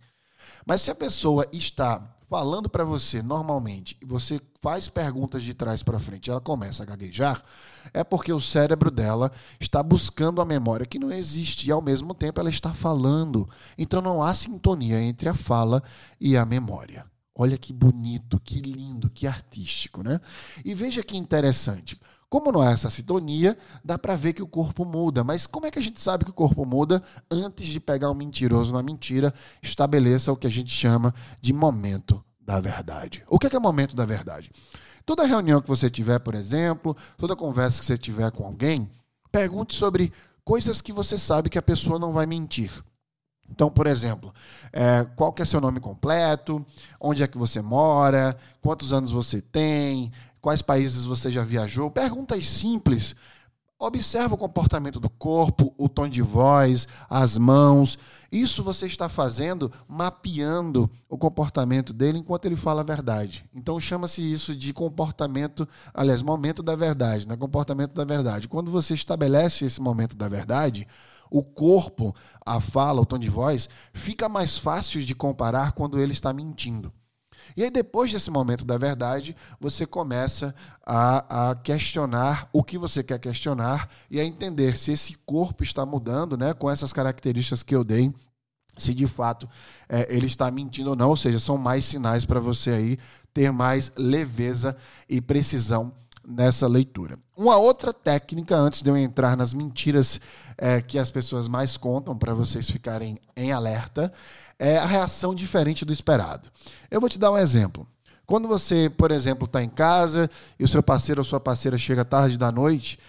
Mas 0.66 0.82
se 0.82 0.92
a 0.92 0.96
pessoa 0.96 1.48
está 1.52 2.16
falando 2.30 2.70
para 2.70 2.84
você 2.84 3.24
normalmente 3.24 3.98
e 4.00 4.06
você 4.06 4.40
faz 4.62 4.88
perguntas 4.88 5.42
de 5.42 5.54
trás 5.54 5.82
para 5.82 6.00
frente, 6.00 6.30
ela 6.30 6.40
começa 6.40 6.84
a 6.84 6.86
gaguejar, 6.86 7.42
é 7.92 8.04
porque 8.04 8.32
o 8.32 8.40
cérebro 8.40 8.92
dela 8.92 9.32
está 9.60 9.82
buscando 9.82 10.40
a 10.40 10.46
memória 10.46 10.86
que 10.86 11.00
não 11.00 11.12
existe 11.12 11.68
e 11.68 11.72
ao 11.72 11.82
mesmo 11.82 12.14
tempo 12.14 12.40
ela 12.40 12.50
está 12.50 12.74
falando. 12.74 13.50
Então 13.78 14.02
não 14.02 14.22
há 14.22 14.36
sintonia 14.36 15.02
entre 15.02 15.28
a 15.28 15.34
fala 15.34 15.82
e 16.20 16.38
a 16.38 16.46
memória. 16.46 17.06
Olha 17.34 17.58
que 17.58 17.74
bonito, 17.74 18.40
que 18.40 18.60
lindo, 18.60 19.10
que 19.10 19.26
artístico, 19.26 20.04
né? 20.04 20.20
E 20.64 20.74
veja 20.76 21.02
que 21.02 21.18
interessante. 21.18 22.00
Como 22.30 22.52
não 22.52 22.62
há 22.62 22.72
essa 22.72 22.92
sintonia, 22.92 23.58
dá 23.84 23.98
para 23.98 24.16
ver 24.16 24.34
que 24.34 24.44
o 24.44 24.48
corpo 24.48 24.86
muda. 24.86 25.24
Mas 25.24 25.48
como 25.48 25.66
é 25.66 25.72
que 25.72 25.80
a 25.80 25.82
gente 25.82 26.00
sabe 26.00 26.24
que 26.24 26.32
o 26.32 26.34
corpo 26.34 26.64
muda 26.64 27.02
antes 27.30 27.68
de 27.68 27.80
pegar 27.80 28.12
o 28.12 28.14
mentiroso 28.14 28.74
na 28.74 28.84
mentira? 28.84 29.34
Estabeleça 29.64 30.32
o 30.32 30.38
que 30.38 30.46
a 30.46 30.52
gente 30.52 30.72
chama 30.72 31.14
de 31.42 31.52
momento 31.52 32.24
da 32.40 32.60
verdade. 32.60 33.24
O 33.28 33.40
que 33.40 33.48
é, 33.48 33.50
que 33.50 33.56
é 33.56 33.60
momento 33.60 33.96
da 33.96 34.06
verdade? 34.06 34.52
Toda 35.06 35.26
reunião 35.26 35.60
que 35.60 35.68
você 35.68 35.90
tiver, 35.90 36.20
por 36.20 36.36
exemplo, 36.36 36.96
toda 37.18 37.36
conversa 37.36 37.80
que 37.80 37.86
você 37.86 37.98
tiver 37.98 38.30
com 38.32 38.46
alguém, 38.46 38.88
pergunte 39.32 39.76
sobre 39.76 40.14
coisas 40.44 40.82
que 40.82 40.94
você 40.94 41.18
sabe 41.18 41.50
que 41.50 41.58
a 41.58 41.64
pessoa 41.64 41.98
não 41.98 42.14
vai 42.14 42.28
mentir. 42.28 42.72
Então, 43.52 43.70
por 43.70 43.88
exemplo, 43.88 44.34
é, 44.72 45.06
qual 45.16 45.34
que 45.34 45.42
é 45.42 45.46
seu 45.46 45.60
nome 45.60 45.80
completo, 45.80 46.64
onde 47.00 47.24
é 47.24 47.28
que 47.28 47.38
você 47.38 47.62
mora, 47.62 48.38
quantos 48.62 48.94
anos 48.94 49.10
você 49.10 49.42
tem, 49.42 50.12
quais 50.42 50.62
países 50.62 51.06
você 51.06 51.32
já 51.32 51.44
viajou. 51.44 51.90
Perguntas 51.92 52.48
simples. 52.48 53.16
Observa 53.82 54.36
o 54.36 54.38
comportamento 54.38 55.00
do 55.00 55.10
corpo, 55.10 55.74
o 55.78 55.88
tom 55.88 56.10
de 56.10 56.22
voz, 56.22 56.86
as 57.10 57.38
mãos. 57.38 57.98
Isso 58.30 58.62
você 58.62 58.86
está 58.88 59.08
fazendo 59.08 59.72
mapeando 59.88 60.92
o 61.08 61.18
comportamento 61.18 61.94
dele 61.94 62.18
enquanto 62.18 62.44
ele 62.44 62.58
fala 62.58 62.82
a 62.82 62.84
verdade. 62.84 63.46
Então 63.54 63.80
chama-se 63.80 64.22
isso 64.22 64.54
de 64.54 64.74
comportamento, 64.74 65.66
aliás, 65.94 66.22
momento 66.22 66.62
da 66.62 66.76
verdade, 66.76 67.26
né? 67.26 67.38
Comportamento 67.38 67.94
da 67.94 68.04
verdade. 68.04 68.50
Quando 68.50 68.70
você 68.70 68.94
estabelece 68.94 69.64
esse 69.64 69.80
momento 69.80 70.18
da 70.18 70.28
verdade, 70.28 70.86
o 71.32 71.42
corpo, 71.42 72.14
a 72.46 72.60
fala, 72.60 73.00
o 73.00 73.06
tom 73.06 73.18
de 73.18 73.30
voz, 73.30 73.70
fica 73.94 74.28
mais 74.28 74.58
fácil 74.58 75.02
de 75.02 75.16
comparar 75.16 75.72
quando 75.72 76.02
ele 76.02 76.12
está 76.12 76.34
mentindo. 76.34 76.92
E 77.56 77.64
aí, 77.64 77.70
depois 77.70 78.12
desse 78.12 78.30
momento 78.30 78.66
da 78.66 78.78
verdade, 78.78 79.36
você 79.60 79.86
começa 79.86 80.54
a, 80.86 81.52
a, 81.52 81.56
questionar 81.56 82.50
o 82.54 82.64
que 82.64 82.78
você 82.78 83.04
quer 83.04 83.20
questionar 83.20 83.90
e 84.10 84.20
a 84.20 84.26
entender 84.26 84.78
se 84.78 84.92
esse 84.92 85.18
corpo 85.26 85.64
está 85.64 85.86
mudando, 85.86 86.38
né, 86.38 86.54
com 86.54 86.70
essas 86.70 86.94
características 86.94 87.64
que 87.64 87.76
eu 87.76 87.84
dei, 87.84 88.14
se 88.78 88.94
de 88.94 89.08
fato 89.08 89.48
é, 89.88 90.08
ele 90.14 90.28
está 90.28 90.50
mentindo 90.50 90.92
ou 90.92 90.96
não. 90.96 91.10
Ou 91.10 91.18
seja, 91.18 91.40
são 91.40 91.58
mais 91.58 91.86
sinais 91.86 92.26
para 92.26 92.40
você 92.40 92.72
aí 92.72 92.98
ter 93.34 93.52
mais 93.52 93.92
leveza 93.96 94.76
e 95.08 95.22
precisão 95.22 95.94
nessa 96.30 96.68
leitura. 96.68 97.18
Uma 97.36 97.58
outra 97.58 97.92
técnica, 97.92 98.56
antes 98.56 98.82
de 98.82 98.90
eu 98.90 98.96
entrar 98.96 99.36
nas 99.36 99.54
mentiras 99.54 100.20
é, 100.58 100.82
que 100.82 101.00
as 101.00 101.10
pessoas 101.10 101.48
mais 101.48 101.76
contam, 101.76 102.16
para 102.16 102.34
vocês 102.34 102.70
ficarem 102.70 103.18
em 103.36 103.52
alerta, 103.52 104.14
é 104.60 104.78
a 104.78 104.86
reação 104.86 105.34
diferente 105.34 105.86
do 105.86 105.94
esperado. 105.94 106.50
Eu 106.92 107.00
vou 107.00 107.10
te 107.10 107.18
dar 107.18 107.32
um 107.32 107.38
exemplo. 107.38 107.88
Quando 108.26 108.48
você, 108.48 108.92
por 108.96 109.10
exemplo, 109.10 109.46
está 109.46 109.64
em 109.64 109.70
casa 109.70 110.30
e 110.60 110.64
o 110.64 110.68
seu 110.68 110.84
parceiro 110.84 111.22
ou 111.22 111.26
sua 111.26 111.40
parceira 111.40 111.78
chega 111.78 112.06
tarde 112.06 112.38
da 112.38 112.52
noite 112.52 113.00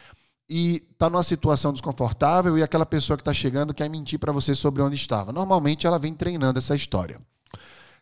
e 0.48 0.82
está 0.90 1.10
numa 1.10 1.22
situação 1.22 1.72
desconfortável 1.72 2.56
e 2.56 2.62
aquela 2.62 2.86
pessoa 2.86 3.16
que 3.16 3.20
está 3.20 3.34
chegando 3.34 3.74
quer 3.74 3.90
mentir 3.90 4.18
para 4.18 4.32
você 4.32 4.54
sobre 4.54 4.80
onde 4.80 4.96
estava. 4.96 5.30
Normalmente 5.32 5.86
ela 5.86 5.98
vem 5.98 6.14
treinando 6.14 6.58
essa 6.58 6.74
história. 6.74 7.20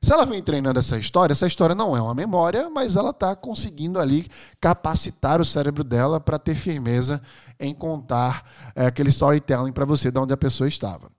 Se 0.00 0.12
ela 0.12 0.24
vem 0.24 0.40
treinando 0.40 0.78
essa 0.78 0.96
história, 0.96 1.32
essa 1.32 1.46
história 1.46 1.74
não 1.74 1.96
é 1.96 2.00
uma 2.00 2.14
memória, 2.14 2.70
mas 2.70 2.94
ela 2.94 3.10
está 3.10 3.34
conseguindo 3.34 3.98
ali 3.98 4.28
capacitar 4.60 5.40
o 5.40 5.44
cérebro 5.44 5.82
dela 5.82 6.20
para 6.20 6.38
ter 6.38 6.54
firmeza 6.54 7.20
em 7.58 7.74
contar 7.74 8.48
é, 8.76 8.86
aquele 8.86 9.08
storytelling 9.08 9.72
para 9.72 9.84
você 9.84 10.12
de 10.12 10.20
onde 10.20 10.32
a 10.32 10.36
pessoa 10.36 10.68
estava. 10.68 11.10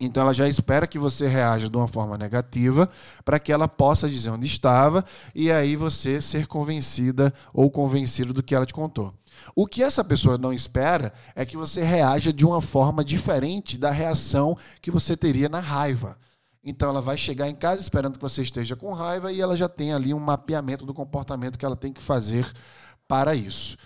Então 0.00 0.24
ela 0.24 0.34
já 0.34 0.48
espera 0.48 0.86
que 0.86 0.98
você 0.98 1.28
reaja 1.28 1.68
de 1.68 1.76
uma 1.76 1.86
forma 1.86 2.18
negativa 2.18 2.90
para 3.24 3.38
que 3.38 3.52
ela 3.52 3.68
possa 3.68 4.08
dizer 4.08 4.30
onde 4.30 4.46
estava 4.46 5.04
e 5.34 5.52
aí 5.52 5.76
você 5.76 6.20
ser 6.20 6.46
convencida 6.46 7.32
ou 7.52 7.70
convencido 7.70 8.32
do 8.32 8.42
que 8.42 8.54
ela 8.54 8.66
te 8.66 8.74
contou. 8.74 9.14
O 9.54 9.66
que 9.66 9.82
essa 9.82 10.02
pessoa 10.02 10.36
não 10.36 10.52
espera 10.52 11.12
é 11.34 11.44
que 11.46 11.56
você 11.56 11.82
reaja 11.82 12.32
de 12.32 12.44
uma 12.44 12.60
forma 12.60 13.04
diferente 13.04 13.78
da 13.78 13.90
reação 13.90 14.56
que 14.82 14.90
você 14.90 15.16
teria 15.16 15.48
na 15.48 15.60
raiva. 15.60 16.18
Então 16.62 16.88
ela 16.88 17.00
vai 17.00 17.16
chegar 17.16 17.48
em 17.48 17.54
casa 17.54 17.80
esperando 17.80 18.18
que 18.18 18.22
você 18.22 18.42
esteja 18.42 18.74
com 18.74 18.92
raiva 18.92 19.30
e 19.30 19.40
ela 19.40 19.56
já 19.56 19.68
tem 19.68 19.92
ali 19.92 20.12
um 20.12 20.18
mapeamento 20.18 20.84
do 20.84 20.94
comportamento 20.94 21.58
que 21.58 21.64
ela 21.64 21.76
tem 21.76 21.92
que 21.92 22.02
fazer 22.02 22.50
para 23.06 23.34
isso. 23.34 23.76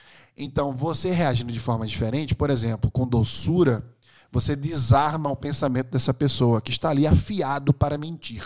Então, 0.40 0.72
você 0.72 1.10
reagindo 1.10 1.52
de 1.52 1.58
forma 1.58 1.84
diferente, 1.84 2.32
por 2.32 2.48
exemplo, 2.48 2.92
com 2.92 3.04
doçura, 3.04 3.84
você 4.30 4.54
desarma 4.54 5.30
o 5.30 5.36
pensamento 5.36 5.90
dessa 5.90 6.12
pessoa 6.12 6.60
que 6.60 6.70
está 6.70 6.90
ali 6.90 7.06
afiado 7.06 7.72
para 7.72 7.98
mentir. 7.98 8.44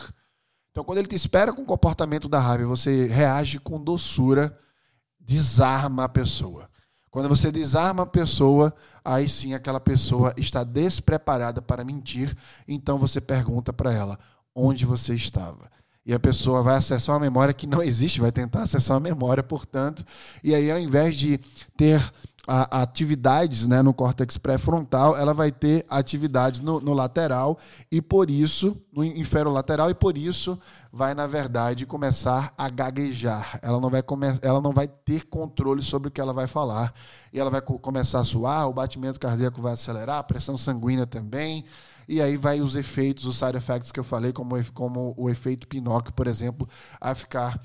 Então, 0.71 0.85
quando 0.85 0.99
ele 0.99 1.09
te 1.09 1.15
espera 1.15 1.53
com 1.53 1.63
o 1.63 1.67
comportamento 1.67 2.29
da 2.29 2.41
raiva, 2.41 2.67
você 2.67 3.07
reage 3.07 3.59
com 3.59 3.83
doçura, 3.83 4.57
desarma 5.21 6.05
a 6.05 6.09
pessoa. 6.09 6.69
Quando 7.11 7.29
você 7.29 7.53
desarma 7.53 8.05
a 8.05 8.07
pessoa, 8.07 8.75
aí 9.05 9.29
sim 9.29 9.53
aquela 9.53 9.79
pessoa 9.79 10.33
está 10.37 10.65
despreparada 10.65 11.61
para 11.61 11.85
mentir, 11.85 12.35
então 12.67 12.99
você 12.99 13.21
pergunta 13.21 13.71
para 13.71 13.93
ela 13.93 14.19
onde 14.55 14.87
você 14.87 15.15
estava. 15.15 15.71
E 16.07 16.15
a 16.15 16.19
pessoa 16.19 16.63
vai 16.63 16.77
acessar 16.77 17.15
uma 17.15 17.21
memória 17.21 17.53
que 17.53 17.67
não 17.67 17.83
existe, 17.83 18.21
vai 18.21 18.33
tentar 18.33 18.63
acessar 18.63 18.97
uma 18.97 19.09
memória, 19.09 19.43
portanto, 19.43 20.05
e 20.43 20.55
aí 20.55 20.71
ao 20.71 20.79
invés 20.79 21.15
de 21.15 21.39
ter 21.77 22.01
a, 22.47 22.83
atividades 22.83 23.69
né, 23.69 23.83
no 23.83 23.95
córtex 23.95 24.37
pré-frontal, 24.37 25.17
ela 25.17 25.33
vai 25.33 25.53
ter 25.53 25.85
atividades 25.89 26.61
no, 26.61 26.81
no, 26.81 26.93
lateral 26.93 27.59
e 27.91 28.03
por 28.03 28.31
isso, 28.31 28.77
no 28.93 29.05
inferolateral, 29.05 29.91
e 29.91 29.95
por 29.95 30.19
isso 30.19 30.59
vai, 30.93 31.15
na 31.15 31.27
verdade, 31.27 31.87
começar 31.87 32.53
a 32.59 32.69
gaguejar. 32.69 33.61
Ela 33.63 33.81
não 33.81 33.89
vai, 33.89 34.03
come, 34.03 34.27
ela 34.43 34.61
não 34.61 34.73
vai 34.73 34.89
ter 34.89 35.25
controle 35.27 35.83
sobre 35.83 36.09
o 36.09 36.11
que 36.11 36.21
ela 36.21 36.33
vai 36.33 36.47
falar. 36.47 36.93
E 37.33 37.39
ela 37.39 37.51
vai 37.51 37.63
começar 37.63 38.21
a 38.21 38.25
suar, 38.25 38.69
o 38.69 38.75
batimento 38.75 39.19
cardíaco 39.19 39.63
vai 39.63 39.73
acelerar, 39.73 40.19
a 40.19 40.23
pressão 40.23 40.57
sanguínea 40.57 41.07
também. 41.07 41.65
E 42.09 42.21
aí 42.21 42.37
vai 42.37 42.61
os 42.61 42.75
efeitos, 42.77 43.25
os 43.25 43.37
side 43.37 43.57
effects 43.57 43.93
que 43.93 44.01
eu 44.01 44.05
falei, 44.05 44.33
como, 44.33 44.57
como 44.73 45.15
o 45.17 45.31
efeito 45.31 45.69
Pinóquio, 45.69 46.13
por 46.13 46.27
exemplo, 46.27 46.69
a 47.01 47.15
ficar 47.15 47.59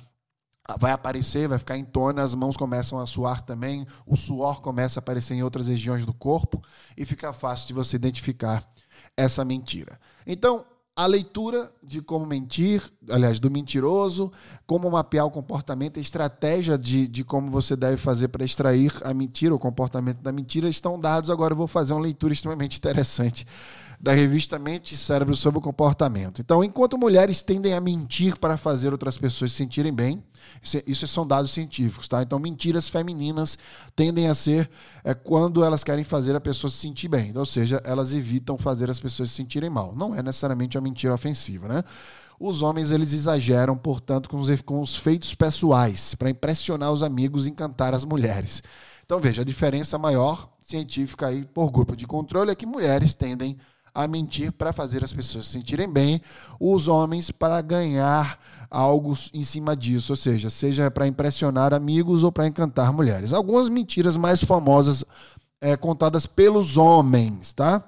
vai 0.76 0.92
aparecer, 0.92 1.48
vai 1.48 1.58
ficar 1.58 1.78
em 1.78 1.86
tona, 1.86 2.24
as 2.24 2.36
mãos 2.36 2.58
começam 2.58 3.00
a 3.00 3.06
suar 3.06 3.42
também, 3.42 3.88
o 4.06 4.16
suor 4.16 4.62
começa 4.62 5.00
a 5.00 5.02
aparecer 5.02 5.36
em 5.36 5.44
outras 5.44 5.68
regiões 5.68 6.06
do 6.06 6.14
corpo 6.14 6.62
e 6.98 7.06
fica 7.06 7.32
fácil 7.32 7.68
de 7.68 7.74
você 7.74 7.96
identificar 7.96 8.68
essa 9.16 9.46
mentira. 9.46 10.00
Então, 10.26 10.66
a 10.96 11.06
leitura 11.06 11.72
de 11.84 12.02
como 12.02 12.26
mentir, 12.26 12.82
aliás, 13.08 13.40
do 13.40 13.52
mentiroso, 13.52 14.32
como 14.66 14.90
mapear 14.90 15.28
o 15.28 15.32
comportamento, 15.32 16.00
a 16.00 16.02
estratégia 16.02 16.76
de, 16.76 17.08
de 17.08 17.24
como 17.24 17.52
você 17.52 17.76
deve 17.76 17.98
fazer 17.98 18.30
para 18.30 18.44
extrair 18.44 18.92
a 19.04 19.14
mentira, 19.14 19.54
o 19.54 19.60
comportamento 19.60 20.22
da 20.22 20.32
mentira, 20.32 20.68
estão 20.68 21.00
dados. 21.00 21.30
Agora 21.30 21.54
eu 21.54 21.58
vou 21.58 21.68
fazer 21.68 21.94
uma 21.94 22.02
leitura 22.02 22.34
extremamente 22.34 22.80
interessante 22.80 23.46
da 24.00 24.13
revista 24.13 24.60
Mente 24.60 24.94
e 24.94 24.98
Cérebro 24.98 25.36
sobre 25.36 25.58
o 25.58 25.62
Comportamento. 25.62 26.39
Então, 26.39 26.63
enquanto 26.63 26.98
mulheres 26.98 27.42
tendem 27.42 27.74
a 27.74 27.82
mentir 27.82 28.38
para 28.38 28.56
fazer 28.56 28.92
outras 28.92 29.18
pessoas 29.18 29.51
se 29.51 29.58
sentirem 29.58 29.92
bem, 29.92 30.24
isso 30.86 31.08
são 31.08 31.25
dados 31.25 31.51
científicos, 31.51 32.08
tá? 32.08 32.22
Então, 32.22 32.38
mentiras 32.38 32.88
femininas 32.88 33.58
tendem 33.96 34.30
a 34.30 34.36
ser 34.36 34.70
é, 35.04 35.13
quando 35.13 35.63
elas 35.63 35.84
querem 35.84 36.04
fazer 36.04 36.36
a 36.36 36.42
pessoa 36.42 36.70
se 36.70 36.77
sentir 36.77 37.08
bem, 37.08 37.36
ou 37.36 37.46
seja, 37.46 37.82
elas 37.84 38.13
evitam 38.13 38.58
fazer 38.58 38.89
as 38.89 39.00
pessoas 39.00 39.30
se 39.30 39.36
sentirem 39.36 39.70
mal. 39.70 39.96
Não 39.96 40.13
é 40.13 40.22
necessariamente 40.22 40.77
uma 40.77 40.84
mentira 40.84 41.13
ofensiva, 41.13 41.68
né? 41.68 41.84
Os 42.39 42.62
homens 42.62 42.92
eles 42.92 43.13
exageram, 43.13 43.75
portanto, 43.75 44.30
com 44.30 44.38
os, 44.38 44.62
com 44.62 44.80
os 44.80 44.96
feitos 44.96 45.34
pessoais 45.34 46.13
para 46.13 46.30
impressionar 46.30 46.92
os 46.92 47.01
amigos 47.01 47.48
e 47.48 47.50
encantar 47.50 47.96
as 47.96 48.06
mulheres. 48.06 48.62
Então 49.04 49.20
veja, 49.20 49.42
a 49.42 49.46
diferença 49.46 49.98
maior 49.98 50.50
científica 50.62 51.27
aí 51.27 51.46
por 51.46 51.72
grupo 51.72 51.96
de 51.96 52.06
controle 52.06 52.51
é 52.51 52.56
que 52.56 52.66
mulheres 52.66 53.13
tendem 53.13 53.58
a 53.58 53.77
mentir 54.06 54.51
para 54.51 54.74
fazer 54.74 55.01
as 55.01 55.13
pessoas 55.13 55.46
se 55.46 55.54
sentirem 55.54 55.89
bem, 55.89 56.22
os 56.60 56.89
homens 56.89 57.32
para 57.32 57.62
ganhar 57.62 58.38
algo 58.70 59.13
em 59.34 59.46
cima 59.46 59.77
disso, 59.77 60.12
ou 60.12 60.18
seja, 60.18 60.50
seja 60.50 60.92
para 60.92 61.08
impressionar 61.08 61.74
amigos 61.74 62.22
ou 62.24 62.32
para 62.32 62.48
encantar 62.48 62.92
mulheres. 62.92 63.32
Algumas 63.32 63.70
mentiras 63.70 64.18
mais 64.18 64.44
famosas 64.44 65.06
é, 65.62 65.75
contadas 65.77 66.25
pelos 66.25 66.75
homens, 66.75 67.54
tá? 67.54 67.84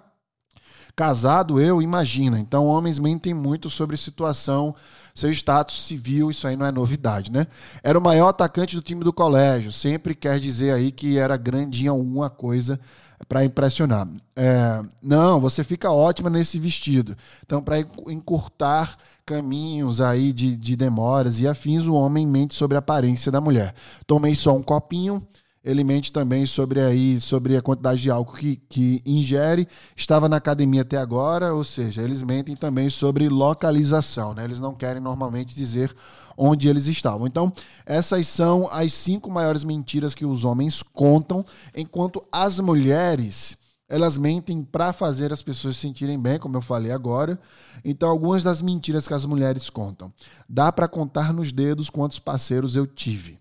Casado, 0.95 1.61
eu, 1.61 1.81
imagina. 1.81 2.39
Então, 2.39 2.65
homens 2.65 2.99
mentem 2.99 3.33
muito 3.33 3.69
sobre 3.69 3.95
situação, 3.95 4.75
seu 5.15 5.31
status 5.31 5.85
civil, 5.85 6.29
isso 6.29 6.47
aí 6.47 6.55
não 6.55 6.65
é 6.65 6.71
novidade, 6.71 7.31
né? 7.31 7.47
Era 7.83 7.97
o 7.97 8.01
maior 8.01 8.29
atacante 8.29 8.75
do 8.75 8.81
time 8.81 9.03
do 9.03 9.13
colégio, 9.13 9.71
sempre 9.71 10.13
quer 10.15 10.39
dizer 10.39 10.73
aí 10.73 10.91
que 10.91 11.17
era 11.17 11.37
grande 11.37 11.85
em 11.85 11.87
alguma 11.87 12.29
coisa 12.29 12.79
para 13.27 13.43
impressionar. 13.43 14.07
É, 14.35 14.81
não, 15.01 15.39
você 15.39 15.63
fica 15.63 15.91
ótima 15.91 16.29
nesse 16.29 16.57
vestido. 16.57 17.15
Então, 17.45 17.61
para 17.61 17.79
encurtar 18.07 18.97
caminhos 19.25 20.01
aí 20.01 20.31
de, 20.31 20.55
de 20.55 20.75
demoras 20.75 21.39
e 21.39 21.47
afins, 21.47 21.85
o 21.85 21.93
homem 21.93 22.25
mente 22.25 22.55
sobre 22.55 22.77
a 22.77 22.79
aparência 22.79 23.31
da 23.31 23.41
mulher. 23.41 23.73
Tomei 24.07 24.35
só 24.35 24.55
um 24.55 24.63
copinho 24.63 25.25
ele 25.63 25.83
mente 25.83 26.11
também 26.11 26.45
sobre, 26.45 26.79
aí, 26.79 27.19
sobre 27.19 27.57
a 27.57 27.61
quantidade 27.61 28.01
de 28.01 28.09
álcool 28.09 28.37
que, 28.37 28.55
que 28.69 29.01
ingere. 29.05 29.67
Estava 29.95 30.29
na 30.29 30.37
academia 30.37 30.81
até 30.81 30.97
agora, 30.97 31.53
ou 31.53 31.63
seja, 31.63 32.01
eles 32.01 32.23
mentem 32.23 32.55
também 32.55 32.89
sobre 32.89 33.27
localização. 33.27 34.33
Né? 34.33 34.45
Eles 34.45 34.59
não 34.61 34.73
querem 34.73 35.01
normalmente 35.01 35.53
dizer 35.53 35.93
onde 36.37 36.69
eles 36.69 36.87
estavam. 36.87 37.27
Então, 37.27 37.51
essas 37.85 38.27
são 38.27 38.69
as 38.71 38.93
cinco 38.93 39.29
maiores 39.29 39.63
mentiras 39.65 40.15
que 40.15 40.25
os 40.25 40.45
homens 40.45 40.81
contam, 40.81 41.45
enquanto 41.75 42.21
as 42.31 42.59
mulheres 42.59 43.57
elas 43.89 44.17
mentem 44.17 44.63
para 44.63 44.93
fazer 44.93 45.33
as 45.33 45.41
pessoas 45.41 45.75
se 45.75 45.81
sentirem 45.81 46.21
bem, 46.21 46.37
como 46.37 46.55
eu 46.55 46.61
falei 46.61 46.91
agora. 46.91 47.39
Então, 47.83 48.07
algumas 48.07 48.43
das 48.43 48.61
mentiras 48.61 49.07
que 49.07 49.15
as 49.15 49.25
mulheres 49.25 49.67
contam. 49.67 50.13
Dá 50.47 50.71
para 50.71 50.87
contar 50.87 51.33
nos 51.33 51.51
dedos 51.51 51.89
quantos 51.89 52.19
parceiros 52.19 52.75
eu 52.75 52.85
tive. 52.85 53.39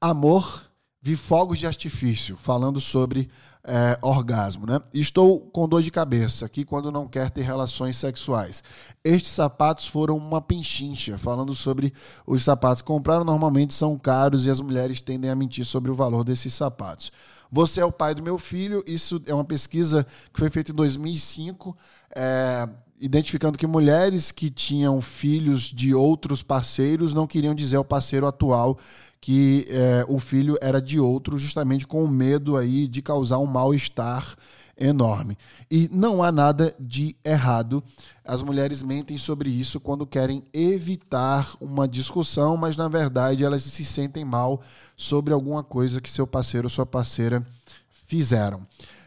Amor 0.00 0.65
vi 1.06 1.14
fogos 1.14 1.60
de 1.60 1.68
artifício 1.68 2.36
falando 2.36 2.80
sobre 2.80 3.30
é, 3.62 3.96
orgasmo, 4.02 4.66
né? 4.66 4.80
Estou 4.92 5.38
com 5.38 5.68
dor 5.68 5.80
de 5.80 5.88
cabeça 5.88 6.44
aqui 6.44 6.64
quando 6.64 6.90
não 6.90 7.06
quer 7.06 7.30
ter 7.30 7.42
relações 7.42 7.96
sexuais. 7.96 8.64
Estes 9.04 9.30
sapatos 9.30 9.86
foram 9.86 10.16
uma 10.16 10.42
pinchincha, 10.42 11.16
falando 11.16 11.54
sobre 11.54 11.92
os 12.26 12.42
sapatos 12.42 12.82
compraram 12.82 13.24
normalmente 13.24 13.72
são 13.72 13.96
caros 13.96 14.46
e 14.46 14.50
as 14.50 14.60
mulheres 14.60 15.00
tendem 15.00 15.30
a 15.30 15.36
mentir 15.36 15.64
sobre 15.64 15.92
o 15.92 15.94
valor 15.94 16.24
desses 16.24 16.52
sapatos. 16.52 17.12
Você 17.52 17.80
é 17.80 17.84
o 17.84 17.92
pai 17.92 18.12
do 18.12 18.22
meu 18.22 18.36
filho. 18.36 18.82
Isso 18.84 19.22
é 19.26 19.34
uma 19.34 19.44
pesquisa 19.44 20.04
que 20.32 20.40
foi 20.40 20.50
feita 20.50 20.72
em 20.72 20.74
2005. 20.74 21.76
É, 22.16 22.68
identificando 23.00 23.56
que 23.56 23.66
mulheres 23.66 24.32
que 24.32 24.50
tinham 24.50 25.00
filhos 25.00 25.62
de 25.62 25.94
outros 25.94 26.42
parceiros 26.42 27.14
não 27.14 27.28
queriam 27.28 27.54
dizer 27.54 27.76
ao 27.76 27.84
parceiro 27.84 28.26
atual 28.26 28.76
que 29.26 29.66
é, 29.68 30.04
o 30.06 30.20
filho 30.20 30.56
era 30.60 30.80
de 30.80 31.00
outro, 31.00 31.36
justamente 31.36 31.84
com 31.84 32.04
o 32.04 32.06
medo 32.06 32.56
aí 32.56 32.86
de 32.86 33.02
causar 33.02 33.38
um 33.38 33.46
mal-estar 33.46 34.36
enorme. 34.78 35.36
E 35.68 35.88
não 35.90 36.22
há 36.22 36.30
nada 36.30 36.72
de 36.78 37.16
errado. 37.24 37.82
As 38.24 38.40
mulheres 38.40 38.84
mentem 38.84 39.18
sobre 39.18 39.50
isso 39.50 39.80
quando 39.80 40.06
querem 40.06 40.44
evitar 40.52 41.56
uma 41.60 41.88
discussão, 41.88 42.56
mas 42.56 42.76
na 42.76 42.86
verdade 42.86 43.42
elas 43.42 43.64
se 43.64 43.84
sentem 43.84 44.24
mal 44.24 44.62
sobre 44.96 45.34
alguma 45.34 45.64
coisa 45.64 46.00
que 46.00 46.08
seu 46.08 46.24
parceiro 46.24 46.66
ou 46.66 46.70
sua 46.70 46.86
parceira 46.86 47.44
fizeram. 48.06 48.64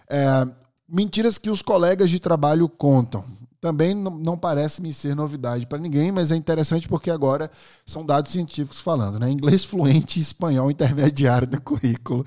É, 0.09 0.45
mentiras 0.85 1.37
que 1.37 1.49
os 1.49 1.61
colegas 1.61 2.09
de 2.09 2.19
trabalho 2.19 2.67
contam 2.67 3.23
também 3.61 3.93
não, 3.93 4.37
parece 4.37 4.81
me 4.81 4.93
ser 4.93 5.15
novidade 5.15 5.65
para 5.65 5.79
ninguém, 5.79 6.11
mas 6.11 6.31
é 6.31 6.35
interessante 6.35 6.87
porque 6.87 7.11
agora 7.11 7.51
são 7.85 8.05
dados 8.05 8.31
científicos 8.31 8.79
falando, 8.79 9.19
né? 9.19 9.29
Inglês 9.29 9.63
fluente 9.65 10.19
e 10.19 10.21
espanhol 10.21 10.71
intermediário 10.71 11.47
do 11.47 11.59
currículo. 11.61 12.25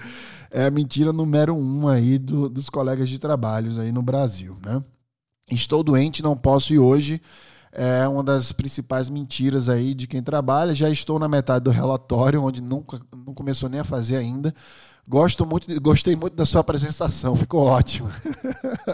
É 0.50 0.66
a 0.66 0.70
mentira 0.70 1.12
número 1.12 1.54
um 1.54 1.88
aí 1.88 2.18
do, 2.18 2.48
dos 2.48 2.68
colegas 2.68 3.09
de 3.09 3.18
trabalhos 3.18 3.78
aí 3.78 3.90
no 3.90 4.02
Brasil, 4.02 4.59
né? 4.64 4.83
Estou 5.50 5.83
doente, 5.83 6.22
não 6.22 6.37
posso 6.37 6.72
ir 6.74 6.78
hoje. 6.78 7.20
É 7.72 8.06
uma 8.06 8.22
das 8.22 8.52
principais 8.52 9.08
mentiras 9.08 9.68
aí 9.70 9.94
de 9.94 10.06
quem 10.06 10.22
trabalha. 10.22 10.74
Já 10.74 10.90
estou 10.90 11.18
na 11.18 11.26
metade 11.26 11.64
do 11.64 11.70
relatório, 11.70 12.42
onde 12.42 12.61
nunca 12.61 13.00
não 13.26 13.32
começou 13.32 13.68
nem 13.68 13.80
a 13.80 13.85
fazer 13.85 14.16
ainda. 14.16 14.54
Gosto 15.08 15.44
muito, 15.44 15.80
gostei 15.80 16.14
muito 16.14 16.37
da 16.37 16.46
sua 16.46 16.61
apresentação, 16.61 17.35
ficou 17.35 17.64
ótimo. 17.66 18.08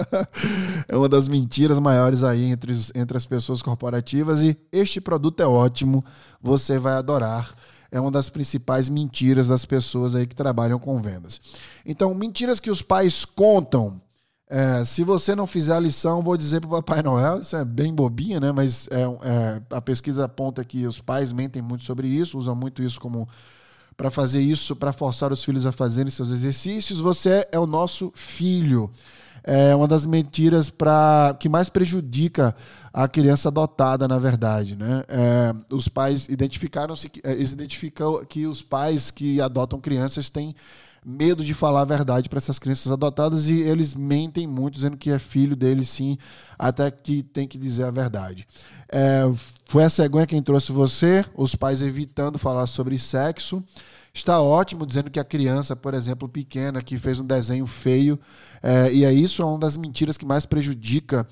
é 0.88 0.96
uma 0.96 1.08
das 1.08 1.28
mentiras 1.28 1.78
maiores 1.78 2.22
aí 2.22 2.44
entre, 2.44 2.72
entre 2.94 3.16
as 3.16 3.26
pessoas 3.26 3.60
corporativas 3.60 4.42
e 4.42 4.56
este 4.72 5.02
produto 5.02 5.40
é 5.42 5.46
ótimo, 5.46 6.02
você 6.40 6.78
vai 6.78 6.94
adorar. 6.94 7.52
É 7.90 8.00
uma 8.00 8.10
das 8.10 8.28
principais 8.28 8.88
mentiras 8.88 9.48
das 9.48 9.64
pessoas 9.64 10.14
aí 10.14 10.26
que 10.26 10.36
trabalham 10.36 10.78
com 10.78 11.00
vendas. 11.00 11.40
Então, 11.84 12.14
mentiras 12.14 12.60
que 12.60 12.70
os 12.70 12.82
pais 12.82 13.24
contam. 13.24 14.00
É, 14.50 14.82
se 14.84 15.04
você 15.04 15.34
não 15.34 15.46
fizer 15.46 15.74
a 15.74 15.80
lição, 15.80 16.22
vou 16.22 16.36
dizer 16.36 16.60
para 16.60 16.68
o 16.68 16.82
Papai 16.82 17.02
Noel, 17.02 17.40
isso 17.40 17.54
é 17.54 17.64
bem 17.64 17.94
bobinha, 17.94 18.40
né? 18.40 18.50
Mas 18.50 18.88
é, 18.90 19.02
é, 19.02 19.62
a 19.70 19.80
pesquisa 19.80 20.24
aponta 20.24 20.64
que 20.64 20.86
os 20.86 21.00
pais 21.00 21.32
mentem 21.32 21.60
muito 21.60 21.84
sobre 21.84 22.08
isso, 22.08 22.38
usam 22.38 22.54
muito 22.54 22.82
isso 22.82 22.98
como 22.98 23.28
para 23.94 24.10
fazer 24.10 24.40
isso, 24.40 24.74
para 24.74 24.92
forçar 24.92 25.32
os 25.32 25.44
filhos 25.44 25.66
a 25.66 25.72
fazerem 25.72 26.10
seus 26.10 26.30
exercícios. 26.30 27.00
Você 27.00 27.46
é 27.52 27.58
o 27.58 27.66
nosso 27.66 28.10
filho. 28.14 28.90
É 29.44 29.74
uma 29.74 29.88
das 29.88 30.06
mentiras 30.06 30.70
para 30.70 31.36
que 31.38 31.48
mais 31.48 31.68
prejudica 31.68 32.54
a 32.92 33.08
criança 33.08 33.48
adotada, 33.48 34.06
na 34.08 34.18
verdade. 34.18 34.76
Né? 34.76 35.02
É, 35.08 35.74
os 35.74 35.88
pais 35.88 36.26
identificaram-se, 36.28 37.10
é, 37.22 37.32
eles 37.32 37.52
identificam 37.52 38.24
que 38.24 38.46
os 38.46 38.62
pais 38.62 39.10
que 39.10 39.40
adotam 39.40 39.80
crianças 39.80 40.30
têm 40.30 40.54
medo 41.04 41.44
de 41.44 41.54
falar 41.54 41.82
a 41.82 41.84
verdade 41.84 42.28
para 42.28 42.38
essas 42.38 42.58
crianças 42.58 42.90
adotadas 42.90 43.48
e 43.48 43.60
eles 43.60 43.94
mentem 43.94 44.46
muito, 44.46 44.74
dizendo 44.74 44.96
que 44.96 45.10
é 45.10 45.18
filho 45.18 45.56
deles 45.56 45.88
sim, 45.88 46.18
até 46.58 46.90
que 46.90 47.22
tem 47.22 47.46
que 47.46 47.58
dizer 47.58 47.84
a 47.84 47.90
verdade. 47.90 48.46
É, 48.90 49.22
foi 49.68 49.84
a 49.84 49.90
cegonha 49.90 50.26
quem 50.26 50.42
trouxe 50.42 50.72
você, 50.72 51.24
os 51.34 51.54
pais 51.54 51.82
evitando 51.82 52.38
falar 52.38 52.66
sobre 52.66 52.98
sexo. 52.98 53.62
Está 54.12 54.40
ótimo 54.40 54.86
dizendo 54.86 55.10
que 55.10 55.20
a 55.20 55.24
criança, 55.24 55.76
por 55.76 55.94
exemplo, 55.94 56.28
pequena, 56.28 56.82
que 56.82 56.98
fez 56.98 57.20
um 57.20 57.26
desenho 57.26 57.66
feio, 57.66 58.18
é, 58.62 58.92
e 58.92 59.04
é 59.04 59.12
isso 59.12 59.42
é 59.42 59.44
uma 59.44 59.58
das 59.58 59.76
mentiras 59.76 60.18
que 60.18 60.26
mais 60.26 60.44
prejudica 60.44 61.26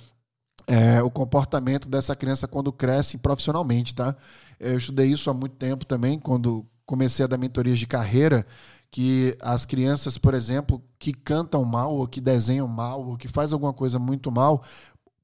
é, 0.66 1.02
o 1.02 1.10
comportamento 1.10 1.88
dessa 1.88 2.14
criança 2.14 2.46
quando 2.46 2.72
cresce 2.72 3.18
profissionalmente, 3.18 3.94
tá? 3.94 4.14
Eu 4.58 4.78
estudei 4.78 5.10
isso 5.12 5.30
há 5.30 5.34
muito 5.34 5.56
tempo 5.56 5.84
também, 5.84 6.18
quando 6.18 6.66
comecei 6.86 7.24
a 7.24 7.28
dar 7.28 7.36
mentorias 7.36 7.78
de 7.78 7.86
carreira 7.86 8.46
que 8.90 9.36
as 9.42 9.66
crianças, 9.66 10.16
por 10.16 10.32
exemplo, 10.32 10.82
que 10.98 11.12
cantam 11.12 11.64
mal, 11.64 11.94
ou 11.94 12.06
que 12.06 12.20
desenham 12.20 12.68
mal, 12.68 13.04
ou 13.04 13.16
que 13.16 13.28
faz 13.28 13.52
alguma 13.52 13.72
coisa 13.72 13.98
muito 13.98 14.30
mal, 14.30 14.62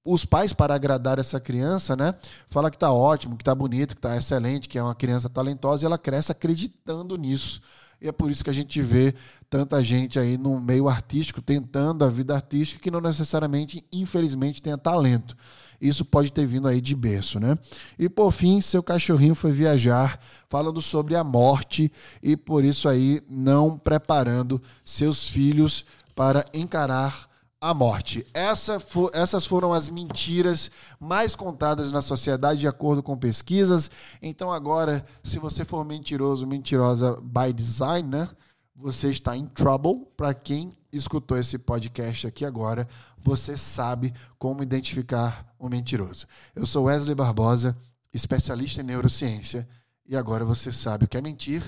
os 0.04 0.24
pais, 0.24 0.52
para 0.52 0.74
agradar 0.74 1.18
essa 1.18 1.38
criança, 1.38 1.94
né, 1.94 2.14
fala 2.48 2.70
que 2.70 2.76
está 2.76 2.92
ótimo, 2.92 3.36
que 3.36 3.42
está 3.42 3.54
bonito, 3.54 3.94
que 3.94 4.00
está 4.00 4.16
excelente, 4.16 4.68
que 4.68 4.76
é 4.76 4.82
uma 4.82 4.96
criança 4.96 5.28
talentosa, 5.30 5.84
e 5.84 5.86
ela 5.86 5.96
cresce 5.96 6.32
acreditando 6.32 7.16
nisso. 7.16 7.60
E 8.00 8.08
é 8.08 8.12
por 8.12 8.28
isso 8.28 8.42
que 8.42 8.50
a 8.50 8.52
gente 8.52 8.82
vê 8.82 9.14
tanta 9.48 9.82
gente 9.82 10.18
aí 10.18 10.36
no 10.36 10.60
meio 10.60 10.88
artístico 10.88 11.40
tentando 11.40 12.04
a 12.04 12.08
vida 12.08 12.34
artística 12.34 12.82
que 12.82 12.90
não 12.90 13.00
necessariamente, 13.00 13.84
infelizmente, 13.92 14.60
tenha 14.60 14.76
talento. 14.76 15.36
Isso 15.82 16.04
pode 16.04 16.30
ter 16.30 16.46
vindo 16.46 16.68
aí 16.68 16.80
de 16.80 16.94
berço, 16.94 17.40
né? 17.40 17.58
E 17.98 18.08
por 18.08 18.30
fim, 18.30 18.60
seu 18.60 18.84
cachorrinho 18.84 19.34
foi 19.34 19.50
viajar 19.50 20.20
falando 20.48 20.80
sobre 20.80 21.16
a 21.16 21.24
morte 21.24 21.90
e 22.22 22.36
por 22.36 22.64
isso 22.64 22.88
aí 22.88 23.20
não 23.28 23.76
preparando 23.76 24.62
seus 24.84 25.28
filhos 25.28 25.84
para 26.14 26.44
encarar 26.54 27.28
a 27.60 27.74
morte. 27.74 28.24
Essa 28.32 28.78
for, 28.78 29.10
essas 29.12 29.44
foram 29.44 29.72
as 29.72 29.88
mentiras 29.88 30.70
mais 31.00 31.34
contadas 31.34 31.90
na 31.90 32.00
sociedade 32.00 32.60
de 32.60 32.68
acordo 32.68 33.02
com 33.02 33.18
pesquisas. 33.18 33.90
Então 34.22 34.52
agora, 34.52 35.04
se 35.22 35.40
você 35.40 35.64
for 35.64 35.84
mentiroso, 35.84 36.46
mentirosa 36.46 37.20
by 37.20 37.52
design, 37.52 38.08
né? 38.08 38.28
Você 38.76 39.10
está 39.10 39.36
em 39.36 39.46
trouble. 39.46 40.06
Para 40.16 40.32
quem 40.32 40.76
escutou 40.92 41.38
esse 41.38 41.58
podcast 41.58 42.26
aqui 42.26 42.44
agora, 42.44 42.86
você 43.18 43.56
sabe 43.56 44.12
como 44.38 44.62
identificar 44.62 45.54
um 45.58 45.68
mentiroso. 45.68 46.26
Eu 46.54 46.66
sou 46.66 46.84
Wesley 46.84 47.14
Barbosa, 47.14 47.76
especialista 48.12 48.80
em 48.80 48.84
neurociência, 48.84 49.66
e 50.06 50.16
agora 50.16 50.44
você 50.44 50.70
sabe 50.70 51.04
o 51.06 51.08
que 51.08 51.16
é 51.16 51.22
mentir, 51.22 51.62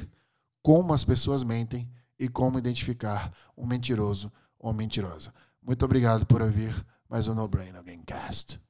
como 0.62 0.92
as 0.92 1.04
pessoas 1.04 1.42
mentem 1.42 1.90
e 2.18 2.28
como 2.28 2.58
identificar 2.58 3.32
um 3.56 3.66
mentiroso 3.66 4.30
ou 4.58 4.72
mentirosa. 4.72 5.32
Muito 5.62 5.84
obrigado 5.84 6.26
por 6.26 6.42
ouvir 6.42 6.74
mais 7.08 7.26
um 7.26 7.34
No 7.34 7.48
Brain 7.48 7.72
Gamecast. 7.72 8.60